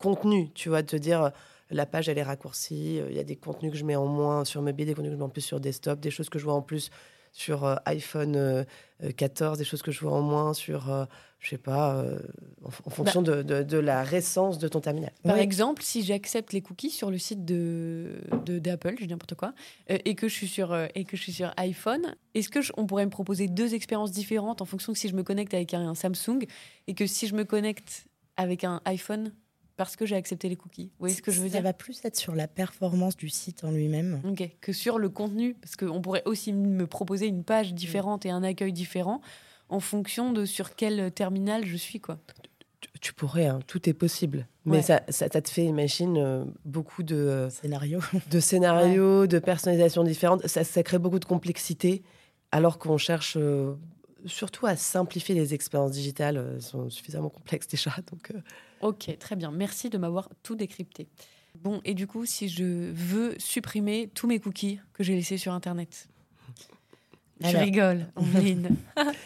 [0.00, 1.30] contenu, tu vois, de te dire euh,
[1.70, 4.06] la page, elle est raccourcie, euh, il y a des contenus que je mets en
[4.06, 6.38] moins sur mobile, des contenus que je mets en plus sur desktop, des choses que
[6.38, 6.90] je vois en plus
[7.32, 8.64] sur euh, iPhone euh,
[9.04, 11.04] euh, 14, des choses que je vois en moins sur, euh,
[11.38, 12.18] je sais pas, euh,
[12.64, 15.12] en, en fonction de, de- de la récence de ton terminal.
[15.22, 18.16] Par exemple, si j'accepte les cookies sur le site de
[18.58, 19.52] d'Apple, je dis n'importe quoi,
[19.92, 22.60] euh, et que je suis sur euh, et que je suis sur iPhone, est-ce que
[22.62, 25.54] je- on pourrait me proposer deux expériences différentes en fonction de si je me connecte
[25.54, 26.40] avec un, Samsung
[26.88, 29.32] et que si je me connecte avec un iPhone
[29.80, 30.88] parce que j'ai accepté les cookies.
[30.92, 33.30] Vous voyez ce que je veux Ça dire va plus être sur la performance du
[33.30, 34.20] site en lui-même.
[34.28, 38.30] Ok, que sur le contenu, parce qu'on pourrait aussi me proposer une page différente et
[38.30, 39.22] un accueil différent
[39.70, 42.18] en fonction de sur quel terminal je suis, quoi.
[42.82, 44.46] Tu, tu pourrais, hein, tout est possible.
[44.66, 44.82] Mais Ouais.
[44.82, 48.00] ça, ça, ça te fait, imagine, euh, beaucoup de, euh, Scénario.
[48.30, 50.46] de scénarios, de personnalisations différentes.
[50.46, 52.02] Ça, ça crée beaucoup de complexité,
[52.52, 53.72] alors qu'on cherche euh,
[54.26, 56.36] surtout à simplifier les expériences digitales.
[56.36, 57.92] euh, Elles sont suffisamment complexes déjà.
[58.12, 58.40] Donc, euh,
[58.80, 59.50] Ok, très bien.
[59.50, 61.08] Merci de m'avoir tout décrypté.
[61.58, 65.52] Bon, et du coup, si je veux supprimer tous mes cookies que j'ai laissés sur
[65.52, 66.08] Internet,
[67.40, 67.62] je Alors.
[67.62, 68.76] rigole, Omeline.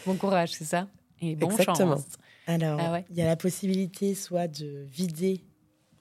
[0.05, 0.87] bon courage, c'est ça?
[1.21, 1.95] Et bon Exactement.
[1.97, 2.07] chance.
[2.47, 3.05] Alors, Ah ouais.
[3.09, 5.43] il y a la possibilité soit de vider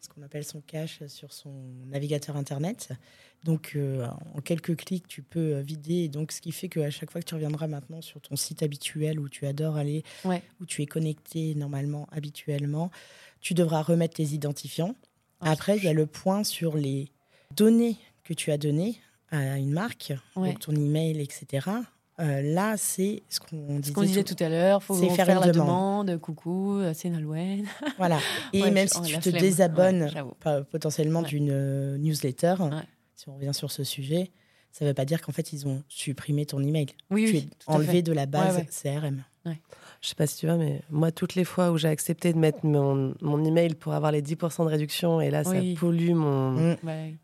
[0.01, 1.53] ce qu'on appelle son cache sur son
[1.87, 2.91] navigateur Internet.
[3.45, 6.05] Donc, euh, en quelques clics, tu peux euh, vider.
[6.05, 8.63] Et donc, ce qui fait qu'à chaque fois que tu reviendras maintenant sur ton site
[8.63, 10.43] habituel où tu adores aller, Ouais.
[10.61, 12.91] où tu es connecté normalement, habituellement,
[13.43, 14.95] tu devras remettre tes identifiants.
[15.43, 17.11] Ah, Après, il y a le point sur les
[17.55, 18.97] données que tu as données
[19.31, 20.51] à une marque, Ouais.
[20.51, 21.69] donc ton email, etc.
[22.21, 24.23] Euh, là, c'est ce qu'on disait.
[24.23, 26.07] tout- à l'heure, faut c'est faire, faire une la demande.
[26.07, 26.21] demande.
[26.21, 27.67] Coucou, c'est Nolwenn.
[27.99, 28.21] Voilà.
[28.53, 29.41] Et Ouais, même si tu te flemme.
[29.43, 30.11] désabonnes
[30.47, 31.29] Ouais, potentiellement Ouais.
[31.29, 32.55] d'une newsletter.
[33.15, 34.31] Si on revient sur ce sujet,
[34.73, 36.87] ça ne veut pas dire qu'en fait ils ont supprimé ton email.
[37.11, 38.95] Oui, tu oui, es enlevé de la base Ouais, ouais.
[39.01, 39.23] CRM.
[40.01, 42.39] je sais pas si tu vois, mais moi, toutes les fois où j'ai accepté de
[42.39, 45.75] mettre mon, mon email pour avoir les 10% de réduction, et là, Oui.
[45.75, 46.77] ça pollue mon, Mm.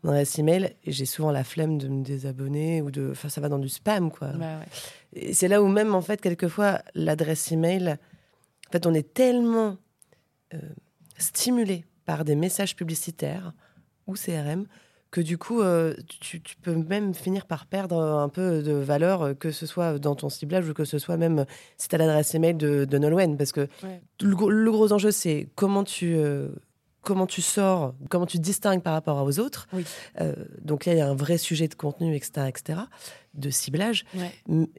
[0.03, 3.09] Mon adresse email, et j'ai souvent la flemme de me désabonner, ou de.
[3.11, 4.29] Enfin, ça va dans du spam, quoi.
[4.29, 4.65] ouais.
[5.13, 7.97] Et c'est là où même, en fait, quelquefois, l'adresse email,
[8.67, 9.77] en fait, on est tellement
[10.53, 10.59] euh,
[11.17, 13.51] stimulé par des messages publicitaires
[14.07, 14.65] ou CRM
[15.11, 19.21] que du coup, euh, tu, tu peux même finir par perdre un peu de valeur,
[19.21, 21.45] euh, que ce soit dans ton ciblage ou que ce soit même
[21.77, 23.35] si tu as l'adresse email de, de Nolwenn.
[23.37, 24.01] Parce que Ouais.
[24.21, 26.15] le, gros- le gros enjeu, c'est comment tu...
[26.15, 26.49] euh,
[27.03, 29.67] Comment tu sors, comment tu distingues par rapport aux autres.
[29.73, 29.83] Oui.
[30.21, 32.79] Euh, donc là, il y a un vrai sujet de contenu, etc., etc.,
[33.33, 34.05] de ciblage.
[34.15, 34.29] Ouais.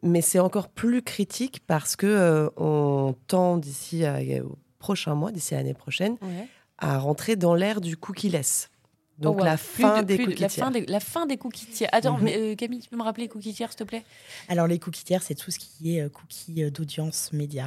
[0.05, 4.05] Mais c'est encore plus critique parce que euh, on tend d'ici
[4.41, 6.47] au prochain mois, d'ici à l'année prochaine, Ouais.
[6.79, 8.71] à rentrer dans l'ère du cookie-less.
[9.19, 10.71] Donc Oh, la fin de- des de- la fin tiers.
[10.71, 11.89] des, la fin des cookies tiers.
[11.93, 12.25] Attends, Mhm.
[12.25, 14.05] mais, euh, Camille, tu peux me rappeler les cookies tiers, s'il te plaît?
[14.49, 17.67] Alors les cookies tiers, c'est tout ce qui est euh, cookies euh, d'audience média.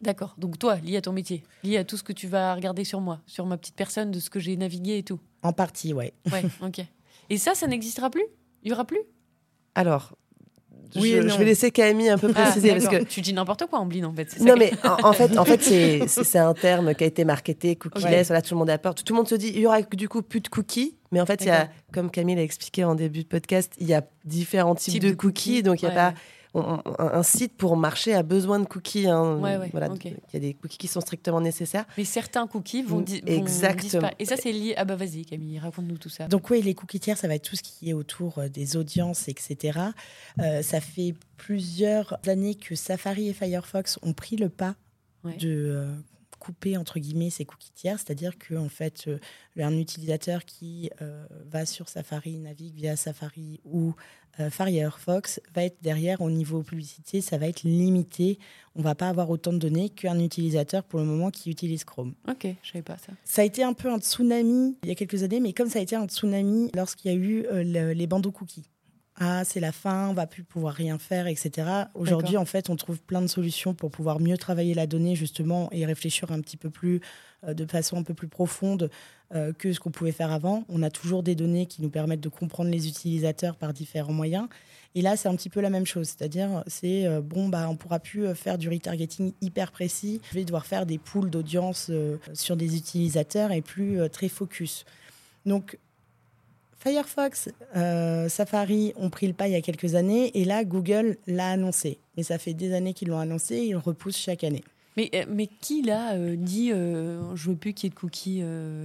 [0.00, 0.34] D'accord.
[0.38, 3.00] Donc toi, lié à ton métier, lié à tout ce que tu vas regarder sur
[3.00, 5.20] moi, sur ma petite personne, de ce que j'ai navigué et tout.
[5.42, 6.12] En partie, ouais.
[6.32, 6.80] Ouais, ok.
[7.30, 8.24] Et ça, ça n'existera plus?
[8.62, 9.00] Il y aura plus?
[9.74, 10.16] Alors,
[10.94, 11.36] Oui je, et je non.
[11.38, 14.12] vais laisser Camille un peu préciser parce Ah, que tu dis n'importe quoi, Ambline, en
[14.14, 14.30] fait.
[14.30, 15.60] ça non que- mais en, en fait, en fait
[16.06, 18.10] c'est un terme qui a été marketé cookie-less.
[18.10, 18.22] Ouais.
[18.24, 18.94] Voilà, tout le monde a peur.
[18.94, 21.26] Tout le monde se dit il y aura du coup plus de cookies, mais en
[21.26, 24.02] fait il y a, comme Camille l'a expliqué en début de podcast, il y a
[24.24, 26.14] différents types, de, de cookies, cookies, donc il y a ouais, pas.
[26.58, 29.06] On- un, site pour marcher a besoin de cookies.
[29.08, 29.36] hein.
[29.38, 30.04] Ouais, ouais, voilà, ok.
[30.04, 31.84] il y a des cookies qui sont strictement nécessaires.
[31.98, 33.82] Mais certains cookies vont, di- vont exactement.
[33.82, 34.16] disparaître.
[34.18, 34.74] Et ça, c'est lié.
[34.76, 36.28] Ah bah vas-y, Camille, raconte-nous tout ça.
[36.28, 38.76] Donc oui, les cookies tiers, ça va être tout ce qui est autour euh, des
[38.76, 39.78] audiences, etc.
[40.40, 44.74] Euh, ça fait plusieurs années que Safari et Firefox ont pris le pas
[45.24, 45.36] Ouais.
[45.38, 45.92] de euh,
[46.38, 49.18] couper entre guillemets ces cookies tiers, c'est-à-dire que en fait, euh,
[49.58, 53.92] un utilisateur qui euh, va sur Safari, navigue via Safari ou euh,
[54.50, 58.38] Firefox va être derrière au niveau publicité, ça va être limité.
[58.74, 62.14] On va pas avoir autant de données qu'un utilisateur pour le moment qui utilise Chrome.
[62.28, 63.12] Ok, je savais pas ça.
[63.24, 65.78] Ça a été un peu un tsunami il y a quelques années, mais comme ça
[65.78, 68.64] a été un tsunami lorsqu'il y a eu euh, le- les bandeaux cookies.
[69.18, 71.66] ah c'est la fin, on va plus pouvoir rien faire, etc.
[71.94, 75.70] Aujourd'hui, en fait, on trouve plein de solutions pour pouvoir mieux travailler la donnée justement
[75.72, 77.00] et réfléchir un petit peu plus
[77.44, 78.90] euh, de façon un peu plus profonde
[79.34, 80.64] euh, que ce qu'on pouvait faire avant.
[80.68, 84.48] On a toujours des données qui nous permettent de comprendre les utilisateurs par différents moyens.
[84.94, 87.76] Et là, c'est un petit peu la même chose, c'est-à-dire c'est euh, bon, bah, on
[87.76, 90.20] pourra plus faire du retargeting hyper précis.
[90.30, 91.90] Je vais devoir faire des pools d'audience
[92.34, 94.84] sur des utilisateurs et plus très focus.
[95.44, 95.78] Donc
[96.78, 97.48] Firefox,
[98.28, 101.98] Safari ont pris le pas il y a quelques années et là, Google l'a annoncé.
[102.16, 104.62] Et ça fait des années qu'ils l'ont annoncé, ils le repoussent chaque année.
[104.96, 107.98] Mais, euh, mais qui là euh, dit euh, je veux plus qu'il y ait de
[107.98, 108.42] cookies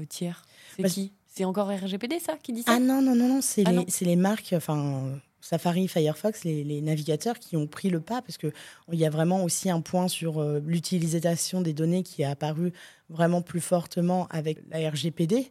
[0.09, 0.43] tiers?
[0.75, 1.13] C'est qui?
[1.27, 2.73] C'est encore RGPD ça qui dit ça?
[2.75, 6.81] Ah non, non, non, non, c'est ah les, les, marques, enfin Safari, Firefox, les, les,
[6.81, 8.51] navigateurs qui ont pris le pas parce qu'il
[8.91, 12.73] y a vraiment aussi un point sur l'utilisation des données qui est apparu
[13.09, 15.49] vraiment plus fortement avec la RGPD.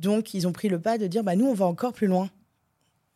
[0.00, 2.28] Donc ils ont pris le pas de dire bah, nous on va encore plus loin.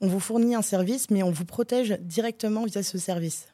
[0.01, 3.49] On vous fournit un service, mais on vous protège directement via ce service.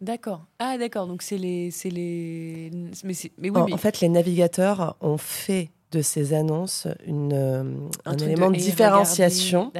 [0.00, 0.46] D'accord.
[0.58, 1.06] Ah, d'accord.
[1.06, 1.70] Donc, c'est les.
[1.70, 2.70] C'est les...
[3.04, 7.62] Mais, mais oui, en, fait, les navigateurs ont fait de ces annonces une, euh,
[8.04, 9.72] un, élément de, différenciation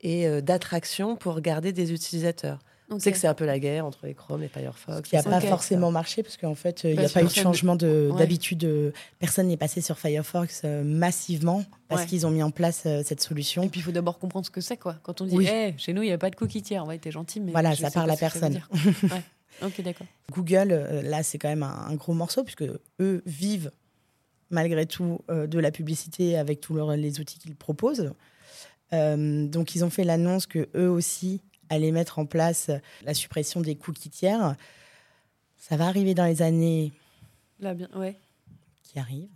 [0.00, 2.58] et euh, d'attraction pour garder des utilisateurs.
[2.90, 5.08] On sait que c'est un peu la guerre entre les Chrome et Firefox.
[5.08, 7.76] qui n'a pas forcément marché parce qu'en fait, il n'y a pas eu de changement
[7.76, 8.92] d'habitude.
[9.18, 13.62] Personne n'est passé sur Firefox euh, massivement parce qu'ils ont mis en place cette solution.
[13.62, 14.76] Et puis, il faut d'abord comprendre ce que c'est.
[14.76, 14.96] quoi.
[15.02, 17.40] Quand on dit chez nous, il n'y a pas de cookie tiers, ouais, t'es gentil,
[17.40, 17.52] mais.
[17.52, 18.60] Voilà, ça parle à personne.
[19.62, 20.06] Ok, d'accord.
[20.32, 22.64] Google, euh, là, c'est quand même un, gros morceau, puisque
[23.00, 23.70] eux vivent
[24.50, 28.12] malgré tout euh, de la publicité avec tous les outils qu'ils proposent.
[28.92, 31.40] Euh, donc, ils ont fait l'annonce que eux aussi
[31.70, 32.70] allaient mettre en place
[33.04, 34.54] la suppression des cookies tiers.
[35.56, 36.92] Ça va arriver dans les années
[37.58, 38.16] là, bien, ouais.
[38.82, 39.28] qui arrivent.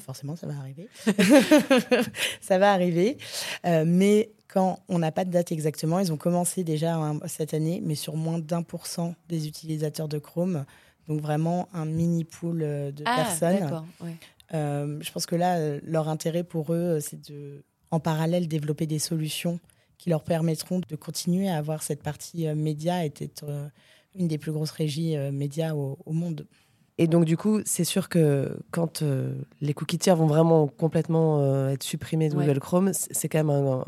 [0.00, 0.88] Forcément, ça va arriver.
[2.42, 3.16] ça va arriver.
[3.64, 7.94] mais quand on n'a pas de date exactement, ils ont commencé déjà cette année, mais
[7.94, 10.66] sur moins d'un pour cent des utilisateurs de Chrome.
[11.08, 13.82] Donc vraiment un mini pool euh, de ah, personnes.
[14.52, 18.84] Euh, je pense que là, euh, leur intérêt pour eux, c'est de, en parallèle, développer
[18.84, 19.58] des solutions
[19.96, 23.44] qui leur permettront de continuer à avoir cette partie média et d'être
[24.14, 26.46] une des plus grosses régies médias au, monde.
[26.98, 29.04] Et donc, du coup, c'est sûr que quand
[29.60, 33.84] les cookies tiers vont vraiment complètement être supprimés de Google Chrome, c'est quand même un,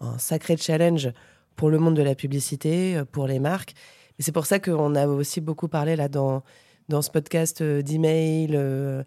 [0.00, 1.10] un sacré challenge
[1.56, 3.74] pour le monde de la publicité, euh, pour les marques.
[4.18, 6.42] Et c'est pour ça qu'on a aussi beaucoup parlé là dans,
[6.88, 9.02] dans ce podcast euh, d'email euh,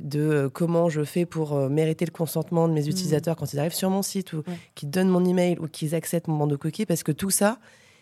[0.00, 2.88] de comment je fais pour mériter le consentement de mes mmh.
[2.88, 4.42] utilisateurs quand ils arrivent sur mon site ou
[4.74, 7.58] qu'ils donnent mon email ou qu'ils acceptent mon bandeau cookie parce que tout ça,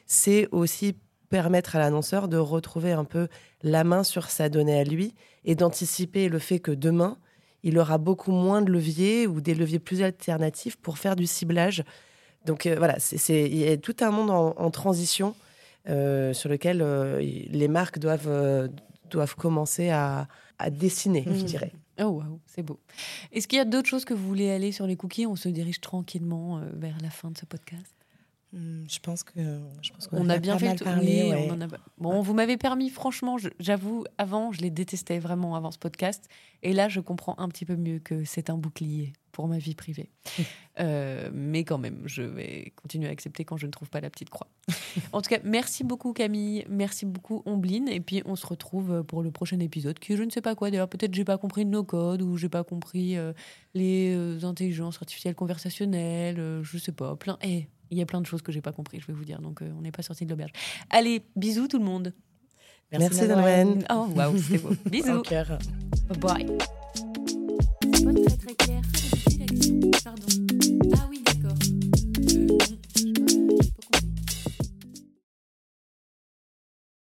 [0.06, 0.96] c'est aussi
[1.28, 3.28] permettre à l'annonceur de retrouver un peu
[3.62, 7.18] la main sur sa donnée à lui et d'anticiper le fait que demain,
[7.62, 11.84] il aura beaucoup moins de leviers ou des leviers plus alternatifs pour faire du ciblage.
[12.44, 15.34] Donc euh, voilà, c'est, il y a tout un monde en, transition
[15.88, 18.70] euh, sur lequel euh, les marques doivent,
[19.10, 20.28] doivent commencer à,
[20.70, 21.44] dessiner, je mmh.
[21.44, 21.72] dirais.
[21.98, 22.78] Oh, wow, c'est beau.
[23.32, 25.26] Est-ce qu'il y a d'autres choses que vous voulez aller sur les cookies?
[25.26, 27.95] On se dirige tranquillement vers la fin de ce podcast.
[28.52, 29.40] Hmm, je pense que
[29.82, 31.48] je pense qu'on on a, bien fait parler.
[31.98, 36.28] Bon, vous m'avez permis, franchement, j'avoue, avant, je les détestais vraiment avant ce podcast,
[36.62, 39.74] et là, je comprends un petit peu mieux que c'est un bouclier pour ma vie
[39.74, 40.10] privée.
[40.78, 44.10] Euh, mais quand même, je vais continuer à accepter quand je ne trouve pas la
[44.10, 44.48] petite croix.
[45.12, 49.22] en tout cas, merci beaucoup Camille, merci beaucoup Ombline, et puis on se retrouve pour
[49.22, 50.70] le prochain épisode qui je ne sais pas quoi.
[50.70, 53.32] D'ailleurs, peut-être j'ai pas compris nos codes ou j'ai pas compris euh,
[53.72, 57.38] les euh, intelligences artificielles conversationnelles, je sais pas, plein.
[57.42, 59.40] Eh, il y a plein de choses que j'ai pas compris, je vais vous dire.
[59.40, 60.52] Donc, euh, on n'est pas sorti de l'auberge.
[60.90, 62.12] Allez, bisous tout le monde.
[62.92, 64.70] Merci, Merci Oh, waouh, c'était beau.
[64.90, 65.22] bisous.
[66.20, 66.46] Bye.
[68.02, 68.80] Bonne fête, très.
[70.04, 70.26] Pardon.
[70.96, 71.56] Ah oui, d'accord.
[72.30, 72.58] Euh,